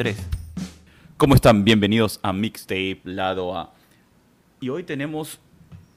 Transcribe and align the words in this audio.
3. 0.00 0.16
¿Cómo 1.18 1.34
están? 1.34 1.62
Bienvenidos 1.62 2.20
a 2.22 2.32
Mixtape 2.32 3.02
Lado 3.04 3.54
A. 3.54 3.74
Y 4.58 4.70
hoy 4.70 4.82
tenemos 4.82 5.40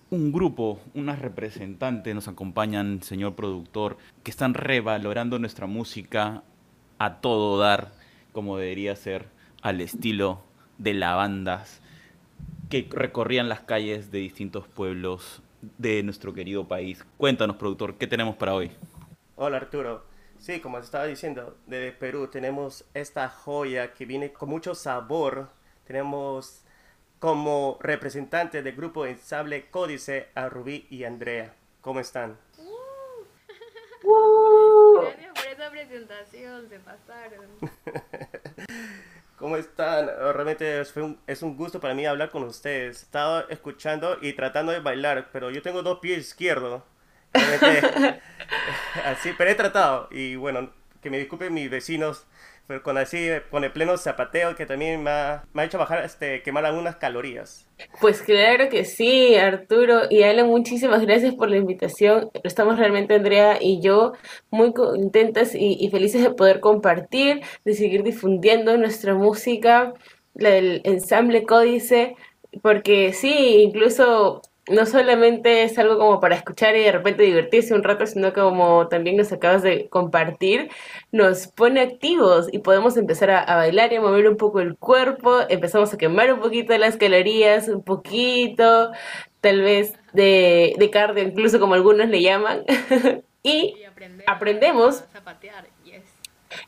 un 0.09 0.34
grupo, 0.34 0.82
unas 0.94 1.20
representantes, 1.20 2.13
nos 2.13 2.27
acompañan, 2.27 3.02
señor 3.02 3.36
productor, 3.36 3.95
que 4.23 4.30
están 4.30 4.55
revalorando 4.55 5.39
nuestra 5.39 5.68
música 5.68 6.44
a 7.00 7.21
todo 7.21 7.58
dar, 7.58 7.94
como 8.34 8.58
debería 8.58 8.94
ser, 8.98 9.27
al 9.62 9.80
estilo 9.80 10.44
de 10.80 10.95
las 10.95 11.16
bandas 11.16 11.81
que 12.70 12.85
recorrían 12.91 13.48
las 13.48 13.62
calles 13.62 14.12
de 14.12 14.20
distintos 14.20 14.67
pueblos 14.67 15.41
de 15.77 16.04
nuestro 16.04 16.34
querido 16.34 16.67
país. 16.67 17.05
Cuéntanos, 17.16 17.55
productor, 17.55 17.95
¿qué 17.95 18.08
tenemos 18.08 18.35
para 18.35 18.54
hoy? 18.54 18.70
Hola, 19.38 19.55
Arturo. 19.55 20.12
Sí, 20.43 20.59
como 20.59 20.77
estaba 20.77 21.05
diciendo, 21.05 21.55
de 21.67 21.93
Perú 21.93 22.27
tenemos 22.27 22.83
esta 22.93 23.29
joya 23.29 23.93
que 23.93 24.05
viene 24.05 24.33
con 24.33 24.49
mucho 24.49 24.75
sabor. 24.75 25.47
Tenemos 25.85 26.66
como 27.17 27.77
representantes 27.79 28.61
del 28.61 28.75
grupo 28.75 29.05
Ensable 29.05 29.69
Códice 29.69 30.27
a 30.35 30.49
Rubí 30.49 30.85
y 30.89 31.05
Andrea. 31.05 31.53
¿Cómo 31.79 32.02
están? 32.02 32.38
Gracias 35.02 35.31
por 35.33 35.47
esa 35.47 35.71
presentación, 35.71 36.67
se 36.67 36.80
pasaron. 36.80 37.47
¿Cómo 39.38 39.55
están? 39.55 40.07
Realmente 40.07 40.81
es 40.81 40.94
un, 40.97 41.21
es 41.25 41.41
un 41.41 41.55
gusto 41.55 41.80
para 41.80 41.94
mí 41.94 42.05
hablar 42.05 42.31
con 42.31 42.44
ustedes. 42.44 43.02
Estaba 43.03 43.45
escuchando 43.47 44.17
y 44.21 44.33
tratando 44.33 44.73
de 44.73 44.81
bailar, 44.81 45.30
pero 45.31 45.52
yo 45.52 45.61
tengo 45.61 45.83
dos 45.83 46.00
pies 46.00 46.17
izquierdos. 46.17 46.83
así, 49.06 49.34
pero 49.38 49.50
he 49.50 49.56
tratado. 49.56 50.08
Y 50.12 50.36
bueno, 50.36 50.72
que 51.02 51.09
me 51.09 51.20
disculpen 51.20 51.53
mis 51.53 51.70
vecinos 51.70 52.25
pero 52.67 52.81
con 52.81 52.98
así, 52.98 53.28
con 53.52 53.64
el 53.64 53.72
pleno 53.72 53.98
zapateo 53.98 54.56
que 54.56 54.66
también 54.66 55.03
me 55.03 55.09
ha, 55.09 55.44
me 55.53 55.62
ha 55.64 55.66
hecho 55.66 55.78
bajar, 55.78 56.06
este, 56.06 56.42
quemar 56.44 56.66
algunas 56.66 56.95
calorías. 56.95 57.67
Pues 58.00 58.22
claro 58.22 58.70
que 58.70 58.86
sí, 58.86 59.36
Arturo 59.36 60.03
y 60.09 60.23
Alan, 60.23 60.48
muchísimas 60.48 61.02
gracias 61.02 61.36
por 61.36 61.50
la 61.50 61.58
invitación. 61.58 62.30
Estamos 62.44 62.80
realmente, 62.80 63.16
Andrea 63.16 63.58
y 63.59 63.81
yo, 63.81 64.14
muy 64.50 64.73
contentas 64.73 65.56
y, 65.56 65.78
y 65.78 65.90
felices 65.90 66.23
de 66.23 66.30
poder 66.31 66.62
compartir, 66.62 67.42
de 67.66 67.73
seguir 67.73 68.03
difundiendo 68.03 68.78
nuestra 68.78 69.14
música, 69.14 69.94
la 70.34 70.52
del 70.52 70.81
ensamble 70.86 71.44
Códice, 71.44 72.16
porque 72.62 73.12
sí, 73.12 73.62
incluso 73.62 74.42
no 74.69 74.86
solamente 74.86 75.64
es 75.64 75.78
algo 75.78 75.97
como 75.97 76.19
para 76.19 76.36
escuchar 76.36 76.75
y 76.75 76.83
de 76.83 76.92
repente 76.92 77.23
divertirse 77.23 77.73
un 77.73 77.83
rato, 77.83 78.06
sino 78.06 78.33
como 78.33 78.88
también 78.88 79.17
nos 79.17 79.31
acabas 79.31 79.61
de 79.61 79.89
compartir, 79.89 80.69
nos 81.11 81.47
pone 81.47 81.81
activos 81.81 82.47
y 82.52 82.59
podemos 82.59 82.95
empezar 82.95 83.30
a, 83.31 83.56
bailar 83.56 83.91
y 83.91 83.97
a 83.97 84.02
mover 84.02 84.30
un 84.30 84.38
poco 84.38 84.61
el 84.61 84.78
cuerpo, 84.78 85.39
empezamos 85.50 85.94
a 85.94 85.97
quemar 85.97 86.34
un 86.34 86.39
poquito 86.39 86.78
las 86.78 86.95
calorías, 86.97 87.67
un 87.67 87.84
poquito, 87.84 88.91
tal 89.41 89.61
vez 89.61 89.94
de, 90.14 90.75
de 90.78 90.89
cardio, 90.89 91.23
incluso 91.23 91.59
como 91.59 91.73
algunos 91.73 92.08
le 92.08 92.22
llaman, 92.22 92.64
y, 93.44 93.75
aprendemos, 94.28 95.02
a 95.02 95.06
zapatear. 95.08 95.72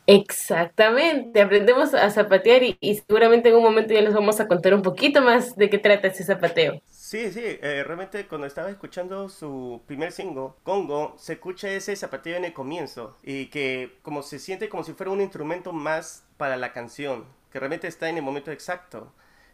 Exactamente, 0.08 1.41
aprendemos 1.41 1.94
a 1.94 2.09
zapatear 2.09 2.64
y, 2.64 2.78
y 2.80 2.95
seguramente 2.95 3.50
en 3.50 3.55
un 3.55 3.64
momento 3.64 3.94
ya 3.94 4.02
les 4.02 4.14
vamos 4.14 4.39
a 4.39 4.47
contar 4.47 4.73
un 4.73 4.81
poquito 4.81 5.22
más 5.22 5.55
de 5.55 5.69
qué 5.69 5.78
trata 5.78 6.08
ese 6.08 6.23
zapateo. 6.23 6.81
Sí, 6.88 7.31
sí, 7.31 7.41
eh, 7.44 7.83
realmente 7.86 8.28
cuando 8.28 8.47
estaba 8.47 8.69
escuchando 8.69 9.30
su 9.30 9.81
primer 9.86 10.11
single, 10.11 10.50
Congo, 10.63 11.16
se 11.17 11.33
escucha 11.33 11.69
ese 11.69 11.95
zapateo 11.95 12.35
en 12.35 12.45
el 12.45 12.53
comienzo 12.53 13.16
y 13.24 13.47
que 13.47 14.00
como 14.01 14.24
se 14.24 14.40
siente 14.40 14.69
como 14.69 14.84
si 14.84 14.94
fuera 14.94 15.12
un 15.12 15.22
instrumento 15.22 15.72
más 15.72 16.25
para 16.38 16.57
la 16.57 16.74
canción, 16.74 17.25
que 17.51 17.59
realmente 17.59 17.88
está 17.88 18.09
en 18.09 18.18
el 18.18 18.24
momento 18.24 18.51
exacto, 18.51 19.13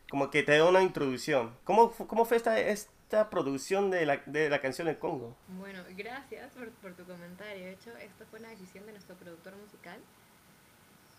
como 0.10 0.30
que 0.30 0.44
te 0.44 0.58
da 0.58 0.68
una 0.68 0.82
introducción. 0.82 1.56
¿Cómo, 1.64 1.92
cómo 1.92 2.26
fue 2.26 2.38
esta, 2.38 2.60
esta 2.60 3.30
producción 3.30 3.92
de 3.92 4.06
la, 4.06 4.18
de 4.26 4.50
la 4.50 4.62
canción 4.62 4.88
en 4.88 4.96
Congo? 4.96 5.36
Bueno, 5.48 5.84
gracias 5.98 6.52
por, 6.54 6.72
por 6.72 6.94
tu 6.94 7.06
comentario. 7.06 7.66
De 7.66 7.74
hecho, 7.74 7.92
esto 7.98 8.26
fue 8.30 8.40
una 8.40 8.50
decisión 8.50 8.86
de 8.86 8.94
nuestro 8.94 9.16
productor 9.16 9.56
musical. 9.58 10.00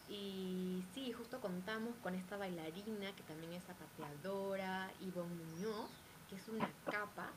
Y 0.08 0.84
sí, 0.94 1.12
justo 1.12 1.40
contamos 1.40 1.94
con 2.02 2.14
esta 2.14 2.36
bailarina 2.36 3.14
que 3.14 3.22
también 3.22 3.52
es 3.52 3.64
zapateadora, 3.64 4.90
Ivonne 5.00 5.34
Muñoz, 5.34 5.90
que 6.28 6.36
es 6.36 6.48
una 6.48 6.70
capa 6.84 7.30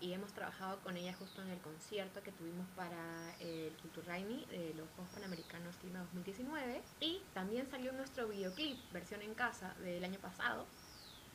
y 0.00 0.12
hemos 0.12 0.32
trabajado 0.32 0.80
con 0.80 0.96
ella 0.96 1.14
justo 1.14 1.42
en 1.42 1.50
el 1.50 1.60
concierto 1.60 2.22
que 2.22 2.32
tuvimos 2.32 2.66
para 2.74 3.36
el 3.38 3.72
Culturraini 3.82 4.46
de 4.46 4.74
los 4.74 4.88
Juegos 4.90 5.14
Panamericanos 5.14 5.76
Clima 5.76 6.00
2019 6.00 6.82
y 7.00 7.22
también 7.34 7.70
salió 7.70 7.92
nuestro 7.92 8.26
videoclip, 8.26 8.78
versión 8.92 9.22
en 9.22 9.34
casa, 9.34 9.74
del 9.74 10.02
año 10.02 10.18
pasado 10.18 10.66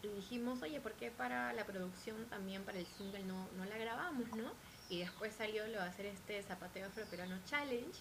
y 0.04 0.08
dijimos, 0.10 0.62
oye, 0.62 0.80
¿por 0.80 0.94
qué 0.94 1.12
para 1.12 1.54
la 1.54 1.66
producción 1.66 2.26
también 2.26 2.64
para 2.64 2.78
el 2.78 2.86
single 2.86 3.24
no, 3.24 3.48
no 3.58 3.66
la 3.66 3.78
grabamos, 3.78 4.28
no? 4.36 4.52
Y 4.90 5.00
después 5.00 5.34
salió 5.34 5.66
lo 5.68 5.80
de 5.82 5.88
hacer 5.88 6.06
este 6.06 6.44
zapateo 6.44 6.88
afroperuano 6.88 7.38
challenge 7.46 8.00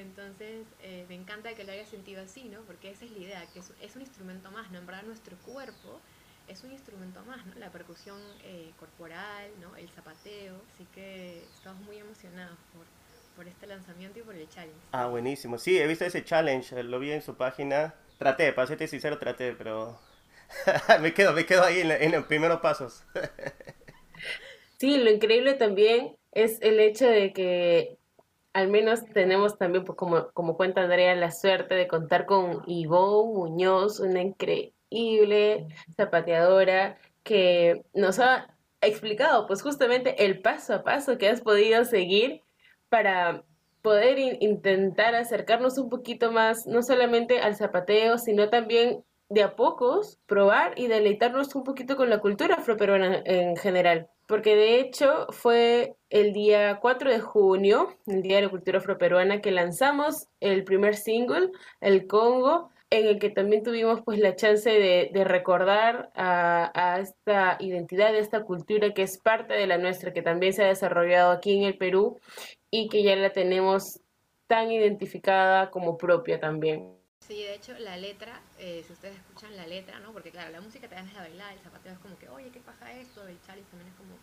entonces, 0.00 0.66
eh, 0.82 1.04
me 1.08 1.14
encanta 1.14 1.54
que 1.54 1.64
lo 1.64 1.72
haya 1.72 1.86
sentido 1.86 2.22
así, 2.22 2.44
¿no? 2.44 2.60
Porque 2.62 2.90
esa 2.90 3.04
es 3.04 3.10
la 3.12 3.18
idea, 3.18 3.46
que 3.52 3.60
es, 3.60 3.72
es, 3.80 3.96
un 3.96 4.02
instrumento 4.02 4.50
más, 4.50 4.70
¿no? 4.70 4.78
En 4.78 4.86
verdad, 4.86 5.02
nuestro 5.02 5.36
cuerpo 5.38 6.00
es 6.48 6.62
un 6.64 6.72
instrumento 6.72 7.22
más, 7.24 7.44
¿no? 7.46 7.54
La 7.56 7.70
percusión 7.70 8.18
eh, 8.44 8.70
corporal, 8.78 9.50
¿no? 9.60 9.76
El 9.76 9.88
zapateo. 9.90 10.54
Así 10.74 10.86
que 10.94 11.42
estamos 11.54 11.82
muy 11.82 11.98
emocionados 11.98 12.56
por, 12.72 12.86
por 13.36 13.48
este 13.48 13.66
lanzamiento 13.66 14.18
y 14.18 14.22
por 14.22 14.34
el 14.34 14.48
challenge. 14.48 14.78
Ah, 14.92 15.06
buenísimo. 15.06 15.58
Sí, 15.58 15.78
he 15.78 15.86
visto 15.86 16.04
ese 16.04 16.24
challenge, 16.24 16.82
lo 16.82 16.98
vi 16.98 17.12
en 17.12 17.22
su 17.22 17.36
página. 17.36 17.94
Traté, 18.18 18.52
para 18.52 18.66
serte 18.66 18.88
sincero, 18.88 19.18
traté, 19.18 19.52
pero 19.52 19.98
me 21.00 21.12
quedo, 21.12 21.32
me 21.32 21.44
quedo 21.44 21.64
ahí 21.64 21.80
en, 21.80 21.90
en 21.90 22.12
los 22.12 22.26
primeros 22.26 22.60
pasos. 22.60 23.02
sí, 24.78 24.98
lo 24.98 25.10
increíble 25.10 25.54
también 25.54 26.16
es 26.32 26.60
el 26.62 26.80
hecho 26.80 27.06
de 27.06 27.32
que 27.32 27.98
al 28.56 28.68
menos 28.68 29.04
tenemos 29.12 29.58
también, 29.58 29.84
pues, 29.84 29.98
como, 29.98 30.30
como 30.32 30.56
cuenta 30.56 30.80
Andrea, 30.80 31.14
la 31.14 31.30
suerte 31.30 31.74
de 31.74 31.86
contar 31.86 32.24
con 32.24 32.62
Ivonne 32.66 33.34
Muñoz, 33.34 34.00
una 34.00 34.22
increíble 34.22 35.66
zapateadora 35.94 36.96
que 37.22 37.84
nos 37.92 38.18
ha 38.18 38.56
explicado 38.80 39.46
pues 39.46 39.60
justamente 39.60 40.24
el 40.24 40.40
paso 40.40 40.72
a 40.72 40.84
paso 40.84 41.18
que 41.18 41.28
has 41.28 41.42
podido 41.42 41.84
seguir 41.84 42.44
para 42.88 43.44
poder 43.82 44.18
intentar 44.18 45.14
acercarnos 45.14 45.76
un 45.76 45.90
poquito 45.90 46.32
más, 46.32 46.66
no 46.66 46.82
solamente 46.82 47.40
al 47.40 47.56
zapateo, 47.56 48.16
sino 48.16 48.48
también 48.48 49.04
de 49.28 49.42
a 49.42 49.56
pocos 49.56 50.18
probar 50.26 50.78
y 50.78 50.86
deleitarnos 50.86 51.54
un 51.54 51.64
poquito 51.64 51.96
con 51.96 52.10
la 52.10 52.20
cultura 52.20 52.56
afroperuana 52.56 53.22
en 53.24 53.56
general. 53.56 54.08
Porque 54.26 54.56
de 54.56 54.80
hecho 54.80 55.26
fue 55.30 55.96
el 56.10 56.32
día 56.32 56.78
4 56.80 57.10
de 57.10 57.20
junio, 57.20 57.96
el 58.06 58.22
Día 58.22 58.36
de 58.36 58.42
la 58.42 58.48
Cultura 58.48 58.78
Afroperuana, 58.78 59.40
que 59.40 59.52
lanzamos 59.52 60.26
el 60.40 60.64
primer 60.64 60.96
single, 60.96 61.50
El 61.80 62.06
Congo, 62.08 62.70
en 62.90 63.06
el 63.06 63.18
que 63.18 63.30
también 63.30 63.62
tuvimos 63.62 64.02
pues 64.02 64.18
la 64.18 64.34
chance 64.34 64.70
de, 64.70 65.24
recordar 65.24 66.10
a, 66.14 66.72
a, 66.74 67.00
esta 67.00 67.56
identidad, 67.60 68.14
a 68.14 68.18
esta 68.18 68.42
cultura 68.42 68.94
que 68.94 69.02
es 69.02 69.18
parte 69.18 69.54
de 69.54 69.66
la 69.66 69.78
nuestra, 69.78 70.12
que 70.12 70.22
también 70.22 70.52
se 70.52 70.64
ha 70.64 70.68
desarrollado 70.68 71.32
aquí 71.32 71.56
en 71.56 71.64
el 71.64 71.78
Perú 71.78 72.18
y 72.70 72.88
que 72.88 73.02
ya 73.02 73.16
la 73.16 73.32
tenemos 73.32 74.00
tan 74.46 74.70
identificada 74.70 75.70
como 75.70 75.96
propia 75.98 76.40
también. 76.40 76.95
Sí, 77.26 77.42
de 77.42 77.54
hecho 77.54 77.76
la 77.80 77.96
letra, 77.96 78.40
eh, 78.56 78.84
si 78.86 78.92
ustedes 78.92 79.16
escuchan 79.16 79.56
la 79.56 79.66
letra, 79.66 79.98
¿no? 79.98 80.12
Porque 80.12 80.30
claro, 80.30 80.52
la 80.52 80.60
música 80.60 80.86
te 80.88 80.94
dan 80.94 81.08
a 81.16 81.22
bailar, 81.22 81.54
el 81.54 81.58
zapateo 81.58 81.92
es 81.92 81.98
como 81.98 82.16
que, 82.18 82.28
oye, 82.28 82.50
¿qué 82.50 82.60
pasa 82.60 82.92
esto? 82.92 83.26
El 83.26 83.40
challenge 83.42 83.68
también 83.68 83.90
es 83.90 83.96
como, 83.96 84.16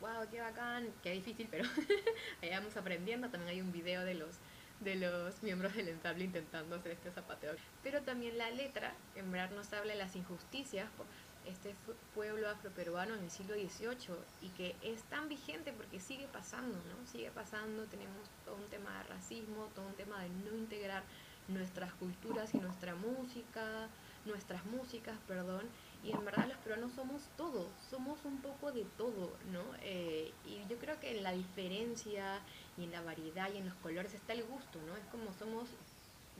wow, 0.00 0.26
qué 0.30 0.40
bacán, 0.40 0.90
qué 1.02 1.10
difícil, 1.10 1.48
pero 1.50 1.64
ahí 2.42 2.48
vamos 2.50 2.74
aprendiendo. 2.78 3.28
También 3.28 3.50
hay 3.50 3.60
un 3.60 3.72
video 3.72 4.04
de 4.04 4.14
los 4.14 4.36
de 4.80 4.94
los 4.94 5.42
miembros 5.42 5.74
del 5.74 5.88
ensamble 5.88 6.24
intentando 6.24 6.76
hacer 6.76 6.92
este 6.92 7.10
zapateo. 7.10 7.54
Pero 7.82 8.02
también 8.02 8.36
la 8.36 8.50
letra, 8.50 8.94
en 9.14 9.30
verdad 9.30 9.50
nos 9.54 9.72
habla 9.72 9.92
de 9.92 9.98
las 9.98 10.16
injusticias 10.16 10.88
por 10.96 11.06
este 11.46 11.74
pueblo 12.14 12.48
afroperuano 12.48 13.14
en 13.14 13.24
el 13.24 13.30
siglo 13.30 13.54
XVIII 13.54 14.16
y 14.42 14.48
que 14.50 14.76
es 14.82 15.02
tan 15.04 15.28
vigente 15.28 15.72
porque 15.72 16.00
sigue 16.00 16.26
pasando, 16.28 16.76
¿no? 16.76 17.06
Sigue 17.06 17.30
pasando, 17.30 17.84
tenemos 17.84 18.28
todo 18.44 18.56
un 18.56 18.68
tema 18.68 18.98
de 18.98 19.04
racismo, 19.04 19.70
todo 19.74 19.86
un 19.86 19.94
tema 19.94 20.22
de 20.22 20.28
no 20.28 20.56
integrar 20.56 21.04
nuestras 21.48 21.92
culturas 21.94 22.54
y 22.54 22.58
nuestra 22.58 22.94
música, 22.94 23.88
nuestras 24.24 24.64
músicas, 24.66 25.16
perdón, 25.28 25.62
y 26.02 26.12
en 26.12 26.24
verdad 26.24 26.46
los 26.48 26.58
peruanos 26.58 26.92
somos 26.92 27.22
todo, 27.36 27.68
somos 27.90 28.24
un 28.24 28.38
poco 28.38 28.72
de 28.72 28.84
todo, 28.96 29.32
¿no? 29.52 29.62
Eh, 29.82 30.32
y 30.44 30.68
yo 30.68 30.78
creo 30.78 30.98
que 31.00 31.16
en 31.16 31.22
la 31.22 31.32
diferencia 31.32 32.40
y 32.76 32.84
en 32.84 32.92
la 32.92 33.00
variedad 33.02 33.50
y 33.52 33.58
en 33.58 33.66
los 33.66 33.74
colores 33.76 34.14
está 34.14 34.32
el 34.32 34.44
gusto, 34.44 34.80
¿no? 34.86 34.96
Es 34.96 35.04
como 35.10 35.32
somos, 35.38 35.68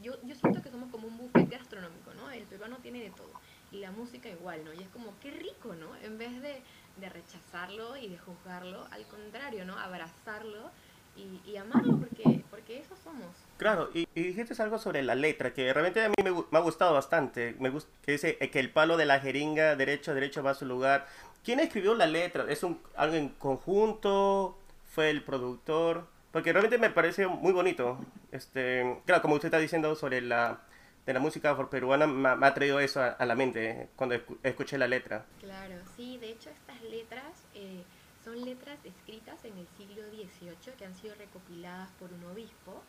yo, 0.03 0.13
yo 0.23 0.35
siento 0.35 0.63
que 0.63 0.71
somos 0.71 0.91
como 0.91 1.09
un 1.09 1.17
buffet 1.17 1.49
gastronómico, 1.49 2.13
¿no? 2.15 2.31
El 2.31 2.45
peruano 2.45 2.77
tiene 2.79 3.01
de 3.01 3.11
todo 3.11 3.33
y 3.73 3.79
la 3.79 3.91
música 3.91 4.29
igual, 4.29 4.65
¿no? 4.65 4.73
Y 4.73 4.83
es 4.83 4.89
como, 4.89 5.19
qué 5.21 5.31
rico, 5.31 5.75
¿no? 5.75 5.97
En 5.97 6.19
vez 6.19 6.41
de, 6.41 6.63
de 7.01 7.09
rechazarlo 7.09 7.97
y 7.97 8.09
de 8.09 8.19
juzgarlo, 8.19 8.87
al 8.91 9.07
contrario, 9.07 9.65
¿no? 9.65 9.79
Abrazarlo 9.79 10.71
y, 11.17 11.41
y 11.51 11.57
amarlo 11.57 11.99
porque, 11.99 12.45
porque 12.67 12.81
eso 12.81 12.97
somos. 13.03 13.27
Claro, 13.59 13.91
y, 13.95 14.07
dijiste 14.15 14.61
algo 14.61 14.79
sobre 14.79 15.03
la 15.03 15.15
letra, 15.15 15.55
que 15.55 15.73
realmente 15.73 16.05
a 16.05 16.09
mí 16.09 16.15
me, 16.23 16.59
ha 16.59 16.61
gustado 16.61 16.95
bastante, 16.95 17.55
me 17.61 17.71
gusta, 17.71 17.91
que 18.03 18.13
dice 18.13 18.37
que 18.37 18.59
el 18.59 18.71
palo 18.71 18.97
de 18.97 19.07
la 19.07 19.21
jeringa 19.21 19.77
derecho 19.77 20.11
a 20.11 20.15
derecho 20.15 20.43
va 20.43 20.51
a 20.51 20.55
su 20.55 20.67
lugar. 20.67 21.07
¿Quién 21.45 21.61
escribió 21.61 21.95
la 21.95 22.07
letra? 22.07 22.45
¿Es 22.49 22.65
un, 22.65 22.81
algo 22.97 23.15
en 23.15 23.29
conjunto? 23.31 24.59
¿Fue 24.91 25.11
el 25.11 25.23
productor? 25.23 26.09
Porque 26.33 26.53
realmente 26.53 26.79
me 26.79 26.91
parece 26.91 27.27
muy 27.29 27.53
bonito. 27.53 27.99
Este, 28.33 28.99
claro, 29.07 29.23
como 29.23 29.37
usted 29.37 29.47
está 29.47 29.59
diciendo 29.59 29.95
sobre 29.95 30.21
la, 30.21 30.61
de 31.07 31.15
la 31.15 31.21
música 31.21 31.57
peruana, 31.71 32.09
me, 32.09 32.35
me 32.35 32.47
ha 32.47 32.53
traído 32.53 32.81
eso 32.81 33.01
a, 33.01 33.25
la 33.25 33.37
mente 33.37 33.89
cuando 33.95 34.17
escuché 34.43 34.77
la 34.77 34.89
letra. 34.89 35.25
Claro, 35.41 35.77
sí, 35.97 36.19
de 36.19 36.31
hecho 36.31 36.51
estas 36.51 36.83
letras 36.83 37.45
eh, 37.55 37.85
son 38.27 38.45
letras 38.45 38.81
escritas 38.85 39.45
en 39.45 39.57
el 39.57 39.69
siglo 39.77 40.03
XVIII 40.11 40.75
que 40.77 40.85
han 40.85 40.97
sido 40.97 41.15
recopiladas 41.15 41.93
por 41.93 42.13
un 42.13 42.25
obispo 42.25 42.83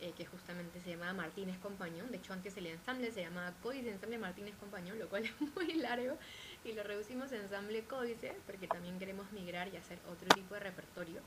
eh, 0.00 0.12
que 0.16 0.24
justamente 0.24 0.80
se 0.80 0.90
llamaba 0.90 1.12
Martínez 1.14 1.58
Compañón. 1.58 2.12
De 2.12 2.18
hecho, 2.18 2.32
antes 2.32 2.56
el 2.56 2.68
ensamble 2.68 3.10
se 3.10 3.22
llamaba 3.22 3.52
Códice 3.60 3.90
Ensamble 3.90 4.18
Martínez 4.18 4.54
Compañón, 4.60 4.96
lo 4.96 5.08
cual 5.08 5.24
es 5.26 5.32
muy 5.56 5.72
largo, 5.74 6.16
y 6.64 6.74
lo 6.74 6.84
reducimos 6.84 7.32
a 7.32 7.36
ensamble 7.38 7.82
Códice, 7.86 8.36
porque 8.46 8.68
también 8.68 9.00
queremos 9.00 9.32
migrar 9.32 9.66
y 9.74 9.76
hacer 9.76 9.98
otro 10.08 10.28
tipo 10.28 10.54
de 10.54 10.60
repertorio. 10.60 11.22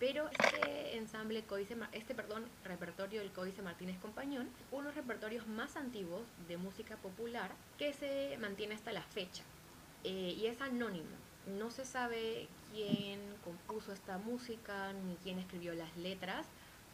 Pero 0.00 0.28
este 0.28 0.96
ensamble 0.96 1.44
Códice, 1.44 1.76
este 1.92 2.12
perdón, 2.12 2.44
repertorio 2.64 3.20
del 3.20 3.30
Códice 3.30 3.62
Martínez 3.62 4.00
Compañón, 4.00 4.50
unos 4.72 4.96
repertorios 4.96 5.46
más 5.46 5.76
antiguos 5.76 6.22
de 6.48 6.56
música 6.56 6.96
popular 6.96 7.52
que 7.78 7.92
se 7.92 8.36
mantiene 8.38 8.74
hasta 8.74 8.90
la 8.90 9.02
fecha. 9.02 9.44
Eh, 10.02 10.34
y 10.36 10.46
es 10.46 10.60
anónimo. 10.60 11.14
No 11.46 11.70
se 11.70 11.84
sabe 11.84 12.48
quién 12.76 13.18
compuso 13.42 13.90
esta 13.90 14.18
música 14.18 14.92
ni 14.92 15.16
quién 15.16 15.38
escribió 15.38 15.72
las 15.72 15.96
letras, 15.96 16.46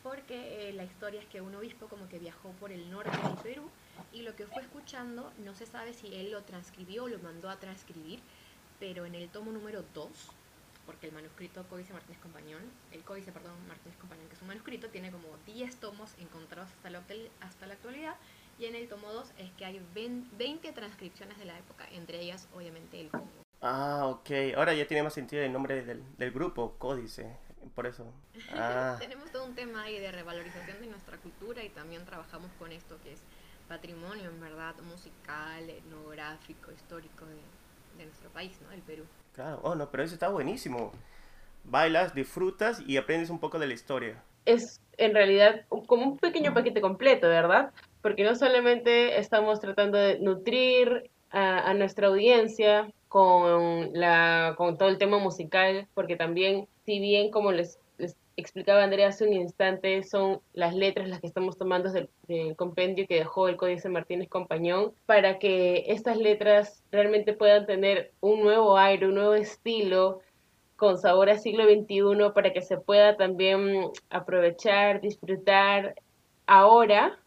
porque 0.04 0.68
eh, 0.68 0.72
la 0.74 0.84
historia 0.84 1.20
es 1.20 1.26
que 1.26 1.40
un 1.40 1.56
obispo 1.56 1.88
como 1.88 2.08
que 2.08 2.20
viajó 2.20 2.50
por 2.60 2.70
el 2.70 2.88
norte 2.88 3.10
del 3.10 3.36
Perú 3.42 3.68
y 4.12 4.22
lo 4.22 4.36
que 4.36 4.46
fue 4.46 4.62
escuchando 4.62 5.32
no 5.44 5.56
se 5.56 5.66
sabe 5.66 5.92
si 5.92 6.14
él 6.14 6.30
lo 6.30 6.42
transcribió 6.44 7.04
o 7.04 7.08
lo 7.08 7.18
mandó 7.18 7.50
a 7.50 7.56
transcribir, 7.56 8.20
pero 8.78 9.06
en 9.06 9.16
el 9.16 9.28
tomo 9.28 9.50
número 9.50 9.84
2, 9.92 10.08
porque 10.86 11.08
el 11.08 11.12
manuscrito 11.12 11.66
Códice 11.68 11.92
Martínez 11.92 12.20
Compañón, 12.20 12.62
el 12.92 13.02
Códice, 13.02 13.32
perdón, 13.32 13.56
Martínez 13.66 13.98
Compañón, 13.98 14.28
que 14.28 14.36
es 14.36 14.42
un 14.42 14.48
manuscrito, 14.48 14.88
tiene 14.88 15.10
como 15.10 15.26
10 15.46 15.76
tomos 15.76 16.14
encontrados 16.18 16.70
hasta 16.70 16.90
la, 16.90 17.02
hasta 17.40 17.66
la 17.66 17.74
actualidad, 17.74 18.14
y 18.56 18.66
en 18.66 18.76
el 18.76 18.88
tomo 18.88 19.12
2 19.12 19.32
es 19.38 19.50
que 19.52 19.64
hay 19.64 19.84
20 19.94 20.72
transcripciones 20.72 21.38
de 21.38 21.44
la 21.46 21.58
época, 21.58 21.88
entre 21.90 22.20
ellas 22.20 22.46
obviamente 22.54 23.00
el 23.00 23.10
Congo. 23.10 23.41
Ah, 23.62 24.06
ok. 24.06 24.30
Ahora 24.56 24.74
ya 24.74 24.86
tiene 24.86 25.02
más 25.02 25.14
sentido 25.14 25.42
el 25.42 25.52
nombre 25.52 25.84
del, 25.84 26.02
del 26.18 26.32
grupo, 26.32 26.74
Códice 26.78 27.38
por 27.74 27.86
eso. 27.86 28.04
Ah. 28.54 28.96
Tenemos 28.98 29.30
todo 29.30 29.44
un 29.44 29.54
tema 29.54 29.84
ahí 29.84 29.98
de 29.98 30.10
revalorización 30.10 30.80
de 30.80 30.86
nuestra 30.88 31.16
cultura 31.18 31.62
y 31.62 31.68
también 31.68 32.04
trabajamos 32.04 32.50
con 32.58 32.72
esto 32.72 32.98
que 33.02 33.12
es 33.12 33.22
patrimonio, 33.68 34.28
en 34.28 34.40
verdad, 34.40 34.74
musical, 34.82 35.70
etnográfico, 35.70 36.72
histórico 36.72 37.24
de, 37.24 38.04
nuestro 38.04 38.30
país, 38.30 38.58
¿no? 38.62 38.72
El 38.72 38.80
Perú. 38.82 39.04
Claro, 39.34 39.60
oh, 39.62 39.74
no, 39.74 39.90
pero 39.90 40.02
eso 40.02 40.14
está 40.14 40.28
buenísimo. 40.28 40.92
Bailas, 41.64 42.14
disfrutas 42.14 42.82
y 42.86 42.96
aprendes 42.96 43.30
un 43.30 43.38
poco 43.38 43.58
de 43.58 43.68
la 43.68 43.74
historia. 43.74 44.22
Es 44.44 44.80
en 44.98 45.14
realidad 45.14 45.64
como 45.86 46.02
un 46.02 46.18
pequeño 46.18 46.52
paquete 46.52 46.80
completo, 46.80 47.28
¿verdad? 47.28 47.72
Porque 48.02 48.24
no 48.24 48.34
solamente 48.34 49.18
estamos 49.18 49.60
tratando 49.60 49.98
de 49.98 50.18
nutrir 50.18 51.11
a, 51.32 51.70
a 51.70 51.74
nuestra 51.74 52.08
audiencia 52.08 52.92
con, 53.08 53.92
la, 53.92 54.54
con 54.56 54.78
todo 54.78 54.88
el 54.88 54.98
tema 54.98 55.18
musical, 55.18 55.86
porque 55.94 56.16
también 56.16 56.66
si 56.86 56.98
bien 56.98 57.30
como 57.30 57.52
les, 57.52 57.78
explicaba 58.36 58.82
Andrea 58.82 59.08
hace 59.08 59.26
un 59.26 59.34
instante, 59.34 60.02
son 60.02 60.40
las 60.54 60.74
letras 60.74 61.08
las 61.08 61.20
que 61.20 61.26
estamos 61.26 61.58
tomando 61.58 61.92
del, 61.92 62.08
compendio 62.56 63.06
que 63.06 63.16
dejó 63.16 63.48
el 63.48 63.56
Códice 63.56 63.88
Martínez 63.88 64.28
Compañón, 64.28 64.92
para 65.06 65.38
que 65.38 65.84
estas 65.88 66.16
letras 66.16 66.82
realmente 66.90 67.34
puedan 67.34 67.66
tener 67.66 68.12
un 68.20 68.42
nuevo 68.42 68.78
aire, 68.78 69.06
un 69.06 69.14
nuevo 69.14 69.34
estilo, 69.34 70.20
con 70.76 70.98
sabor 70.98 71.30
al 71.30 71.38
siglo 71.38 71.64
XXI, 71.64 72.32
para 72.34 72.52
que 72.52 72.62
se 72.62 72.78
pueda 72.78 73.16
también 73.16 73.90
aprovechar, 74.10 75.00
disfrutar 75.00 75.94
ahora. 76.46 77.18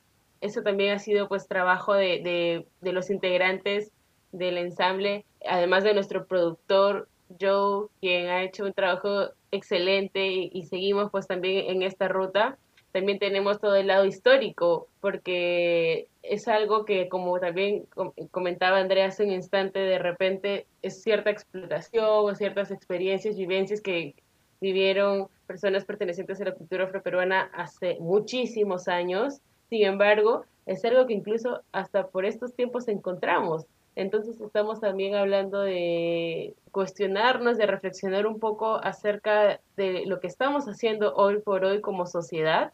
Eso 0.42 0.62
también 0.62 0.94
ha 0.94 1.00
sido 1.00 1.30
pues 1.30 1.48
trabajo 1.48 1.94
de, 1.94 2.66
de 2.81 2.92
los 2.92 3.10
integrantes 3.10 3.92
del 4.37 4.57
ensamble, 4.57 5.25
además 5.47 5.83
de 5.83 5.93
nuestro 5.93 6.25
productor 6.25 7.07
Joe, 7.39 7.87
quien 8.01 8.27
ha 8.27 8.43
hecho 8.43 8.65
un 8.65 8.73
trabajo 8.73 9.29
excelente 9.51 10.27
y, 10.27 10.63
seguimos 10.65 11.09
pues 11.11 11.27
también 11.27 11.69
en 11.69 11.81
esta 11.81 12.07
ruta. 12.07 12.57
También 12.91 13.19
tenemos 13.19 13.59
todo 13.59 13.75
el 13.75 13.87
lado 13.87 14.05
histórico, 14.05 14.87
porque 15.01 16.07
es 16.23 16.47
algo 16.47 16.85
que, 16.85 17.09
como 17.09 17.39
también 17.39 17.85
comentaba 18.31 18.77
Andrea 18.77 19.07
hace 19.07 19.23
un 19.23 19.31
instante, 19.31 19.79
de 19.79 19.99
repente 19.99 20.65
es 20.81 21.03
cierta 21.03 21.29
explotación 21.29 22.05
o 22.07 22.35
ciertas 22.35 22.71
experiencias, 22.71 23.35
vivencias 23.35 23.81
que 23.81 24.15
vivieron 24.61 25.27
personas 25.45 25.83
pertenecientes 25.83 26.39
a 26.39 26.45
la 26.45 26.53
cultura 26.53 26.85
afroperuana 26.85 27.49
hace 27.53 27.97
muchísimos 27.99 28.87
años. 28.87 29.41
Sin 29.69 29.83
embargo, 29.83 30.45
es 30.65 30.83
algo 30.85 31.05
que 31.05 31.13
incluso 31.13 31.61
hasta 31.73 32.07
por 32.07 32.25
estos 32.25 32.55
tiempos 32.55 32.87
encontramos. 32.87 33.65
Entonces 33.95 34.39
estamos 34.42 34.81
también 34.81 35.15
hablando 35.15 35.62
de 35.62 36.53
cuestionarnos, 36.71 37.57
de 37.57 37.65
reflexionar 37.65 38.27
un 38.27 38.39
poco 38.39 38.75
acerca 38.83 39.62
de 39.77 40.06
lo 40.06 40.19
que 40.19 40.27
estamos 40.27 40.65
haciendo 40.65 41.15
hoy 41.15 41.39
por 41.39 41.63
hoy 41.63 41.80
como 41.80 42.06
sociedad 42.06 42.74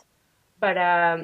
para 0.59 1.23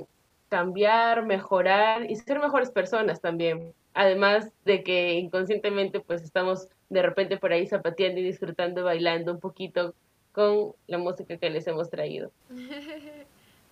cambiar, 0.49 1.25
mejorar 1.25 2.09
y 2.09 2.15
ser 2.15 2.39
mejores 2.39 2.69
personas 2.69 3.21
también. 3.21 3.73
Además 3.95 4.51
de 4.65 4.83
que 4.83 5.13
inconscientemente 5.13 5.99
pues 5.99 6.21
estamos 6.21 6.67
de 6.89 7.01
repente 7.01 7.37
por 7.37 7.51
ahí 7.51 7.65
zapateando 7.65 8.19
y 8.19 8.23
disfrutando, 8.23 8.83
bailando 8.83 9.31
un 9.31 9.39
poquito 9.39 9.95
con 10.31 10.73
la 10.85 10.99
música 10.99 11.37
que 11.37 11.49
les 11.49 11.65
hemos 11.65 11.89
traído. 11.89 12.31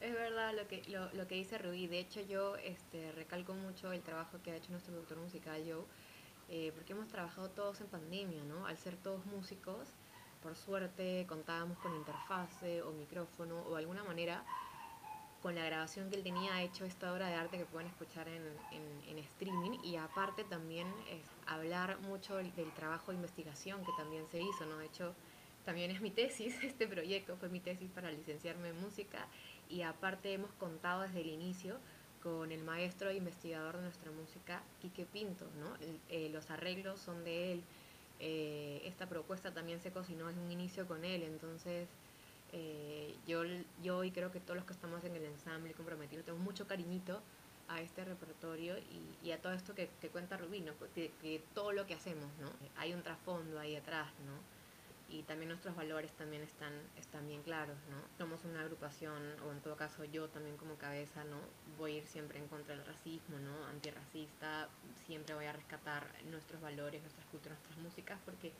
es 0.01 0.13
verdad 0.13 0.53
lo 0.55 0.67
que, 0.67 0.81
lo, 0.87 1.11
lo, 1.13 1.27
que 1.27 1.35
dice 1.35 1.59
Rubí. 1.59 1.85
De 1.85 1.99
hecho, 1.99 2.21
yo 2.21 2.55
este, 2.57 3.11
recalco 3.11 3.53
mucho 3.53 3.91
el 3.91 4.01
trabajo 4.01 4.39
que 4.43 4.51
ha 4.51 4.55
hecho 4.55 4.71
nuestro 4.71 4.93
productor 4.93 5.19
musical, 5.19 5.61
Joe, 5.63 5.83
eh, 6.49 6.71
porque 6.75 6.93
hemos 6.93 7.07
trabajado 7.07 7.49
todos 7.49 7.81
en 7.81 7.87
pandemia, 7.87 8.43
¿no? 8.43 8.65
Al 8.67 8.77
ser 8.77 8.97
todos 8.97 9.25
músicos, 9.25 9.87
por 10.43 10.55
suerte 10.55 11.25
contábamos 11.27 11.77
con 11.79 11.95
interfase 11.95 12.83
o 12.83 12.91
micrófono 12.91 13.63
o 13.63 13.71
de 13.71 13.79
alguna 13.79 14.03
manera 14.03 14.43
con 15.41 15.53
la 15.53 15.63
grabación 15.65 16.09
que 16.09 16.15
él 16.15 16.23
tenía 16.23 16.61
hecho 16.63 16.85
esta 16.85 17.13
obra 17.13 17.27
de 17.27 17.35
arte 17.35 17.57
que 17.57 17.65
pueden 17.65 17.87
escuchar 17.87 18.27
en, 18.27 18.43
en, 19.07 19.19
streaming 19.19 19.77
y 19.83 19.95
aparte 19.95 20.43
también 20.43 20.87
es 21.09 21.21
hablar 21.45 21.99
mucho 21.99 22.37
del, 22.37 22.51
trabajo 22.75 23.11
de 23.11 23.17
investigación 23.17 23.85
que 23.85 23.91
también 23.97 24.25
se 24.31 24.41
hizo, 24.41 24.65
¿no? 24.65 24.77
De 24.77 24.85
hecho, 24.85 25.13
también 25.63 25.91
es 25.91 26.01
mi 26.01 26.09
tesis, 26.09 26.55
este 26.63 26.87
proyecto 26.87 27.37
fue 27.37 27.49
mi 27.49 27.59
tesis 27.59 27.91
para 27.91 28.11
licenciarme 28.11 28.69
en 28.69 28.81
música 28.81 29.27
y 29.69 29.83
aparte 29.83 30.33
hemos 30.33 30.51
contado 30.53 31.03
desde 31.03 31.21
el 31.21 31.27
inicio 31.27 31.77
con 32.25 32.51
el 32.51 32.63
maestro 32.63 33.11
e 33.11 33.17
investigador 33.17 33.75
de 33.77 33.83
nuestra 33.83 34.09
música, 34.09 34.63
Quique 34.81 35.05
Pinto, 35.05 35.45
¿no? 35.59 35.77
Eh, 36.09 36.29
los 36.33 36.49
arreglos 36.49 36.99
son 36.99 37.23
de 37.23 37.51
él, 37.51 37.61
eh, 38.19 38.81
esta 38.83 39.05
propuesta 39.07 39.51
también 39.51 39.79
se 39.79 39.91
cocinó 39.91 40.27
en 40.31 40.39
un 40.39 40.51
inicio 40.51 40.87
con 40.87 41.05
él, 41.05 41.21
entonces 41.21 41.87
eh, 42.51 43.13
yo, 43.27 43.43
yo 43.83 44.03
y 44.03 44.09
creo 44.09 44.31
que 44.31 44.39
todos 44.39 44.55
los 44.55 44.65
que 44.65 44.73
estamos 44.73 45.03
en 45.03 45.15
el 45.15 45.23
ensamble 45.23 45.75
comprometidos 45.75 46.25
tenemos 46.25 46.43
mucho 46.43 46.65
cariñito 46.65 47.21
a 47.67 47.81
este 47.81 48.03
repertorio 48.03 48.75
y, 49.23 49.29
a 49.29 49.39
todo 49.39 49.53
esto 49.53 49.75
que, 49.75 49.87
cuenta 50.11 50.35
Rubino, 50.35 50.73
que, 50.95 51.11
que, 51.21 51.43
todo 51.53 51.73
lo 51.73 51.85
que 51.85 51.93
hacemos, 51.93 52.31
¿no? 52.41 52.49
Hay 52.77 52.95
un 52.95 53.03
trasfondo 53.03 53.59
ahí 53.59 53.75
atrás, 53.75 54.07
¿no? 54.25 54.54
Y 55.09 55.23
también 55.23 55.49
nuestros 55.49 55.75
valores 55.75 56.11
también 56.13 56.41
están, 56.41 56.73
están 56.97 57.27
bien 57.27 57.43
claros, 57.43 57.77
¿no? 57.89 57.97
Somos 58.17 58.43
una 58.43 58.61
agrupación, 58.61 59.21
o 59.47 59.51
en 59.51 59.61
todo 59.61 59.75
caso 59.75 60.03
yo 60.05 60.27
también 60.29 60.57
como 60.57 60.75
cabeza, 60.75 61.23
¿no? 61.23 61.39
Voy 61.77 61.93
a 61.93 61.97
ir 61.97 62.07
siempre 62.07 62.39
en 62.39 62.47
contra 62.47 62.75
del 62.75 62.85
racismo, 62.85 63.37
¿no? 63.37 63.65
Antirracista, 63.67 64.67
siempre 65.05 65.35
voy 65.35 65.45
a 65.45 65.53
rescatar 65.53 66.07
nuestros 66.31 66.59
valores, 66.61 67.01
nuestras 67.01 67.25
culturas, 67.27 67.57
nuestras 67.59 67.77
músicas, 67.83 68.19
porque 68.25 68.51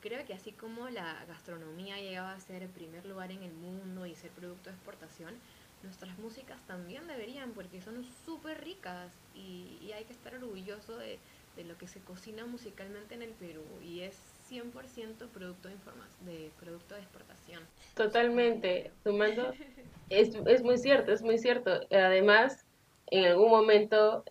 creo 0.00 0.24
que 0.24 0.34
así 0.34 0.52
como 0.52 0.88
la 0.88 1.24
gastronomía 1.26 1.98
llegaba 1.98 2.32
a 2.32 2.40
ser 2.40 2.62
el 2.62 2.70
primer 2.70 3.04
lugar 3.04 3.32
en 3.32 3.42
el 3.42 3.52
mundo 3.52 4.06
y 4.06 4.14
ser 4.14 4.30
producto 4.30 4.70
de 4.70 4.76
exportación, 4.76 5.34
nuestras 5.82 6.16
músicas 6.18 6.60
también 6.68 7.08
deberían, 7.08 7.52
porque 7.52 7.82
son 7.82 8.04
súper 8.24 8.62
ricas 8.62 9.12
y, 9.34 9.78
y, 9.82 9.90
hay 9.92 10.04
que 10.04 10.12
estar 10.12 10.32
orgulloso 10.36 10.96
de, 10.96 11.18
de 11.56 11.64
lo 11.64 11.76
que 11.76 11.88
se 11.88 12.00
cocina 12.00 12.46
musicalmente 12.46 13.14
en 13.14 13.22
el 13.22 13.32
Perú 13.32 13.64
y 13.82 14.00
es 14.00 14.16
100% 14.52 15.28
producto 15.28 15.68
de, 15.68 15.76
de 16.30 16.50
producto 16.60 16.94
de 16.94 17.00
exportación. 17.00 17.62
Totalmente, 17.94 18.90
sumando, 19.02 19.52
es, 20.10 20.34
es 20.46 20.62
muy 20.62 20.76
cierto, 20.78 21.12
es 21.12 21.22
muy 21.22 21.38
cierto. 21.38 21.80
Además, 21.90 22.66
en 23.10 23.24
algún 23.24 23.50
momento 23.50 24.24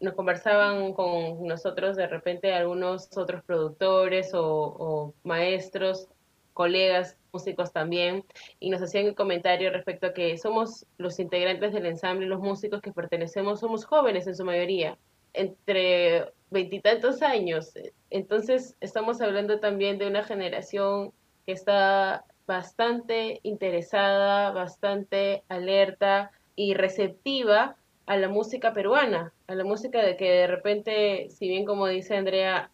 nos 0.00 0.14
conversaban 0.14 0.92
con 0.92 1.46
nosotros 1.46 1.96
de 1.96 2.06
repente 2.06 2.52
algunos 2.52 3.08
otros 3.16 3.42
productores 3.42 4.32
o, 4.34 5.14
maestros 5.24 6.08
colegas 6.52 7.16
músicos 7.32 7.72
también 7.72 8.24
y 8.60 8.68
nos 8.68 8.82
hacían 8.82 9.06
un 9.06 9.14
comentario 9.14 9.70
respecto 9.70 10.08
a 10.08 10.12
que 10.12 10.36
somos 10.36 10.84
los 10.98 11.18
integrantes 11.18 11.72
del 11.72 11.86
ensamble, 11.86 12.26
los 12.26 12.40
músicos 12.40 12.82
que 12.82 12.92
pertenecemos, 12.92 13.60
somos 13.60 13.86
jóvenes 13.86 14.26
en 14.26 14.36
su 14.36 14.44
mayoría, 14.44 14.98
entre 15.34 16.32
veintitantos 16.50 17.22
años. 17.22 17.72
Entonces 18.10 18.76
estamos 18.80 19.20
hablando 19.20 19.60
también 19.60 19.98
de 19.98 20.06
una 20.06 20.22
generación 20.22 21.12
que 21.46 21.52
está 21.52 22.24
bastante 22.46 23.40
interesada, 23.42 24.50
bastante 24.50 25.42
alerta 25.48 26.30
y 26.56 26.74
receptiva 26.74 27.76
a 28.04 28.16
la 28.16 28.28
música 28.28 28.72
peruana, 28.72 29.32
a 29.46 29.54
la 29.54 29.64
música 29.64 30.02
de 30.02 30.16
que 30.16 30.30
de 30.30 30.46
repente, 30.46 31.28
si 31.30 31.48
bien 31.48 31.64
como 31.64 31.86
dice 31.86 32.16
Andrea, 32.16 32.70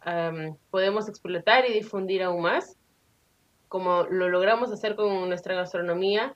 podemos 0.71 1.09
explotar 1.09 1.69
y 1.69 1.73
difundir 1.73 2.23
aún 2.23 2.43
más, 2.43 2.77
como 3.69 4.05
lo 4.05 4.29
logramos 4.31 4.73
hacer 4.73 4.97
con 4.97 5.29
nuestra 5.29 5.55
gastronomía, 5.55 6.35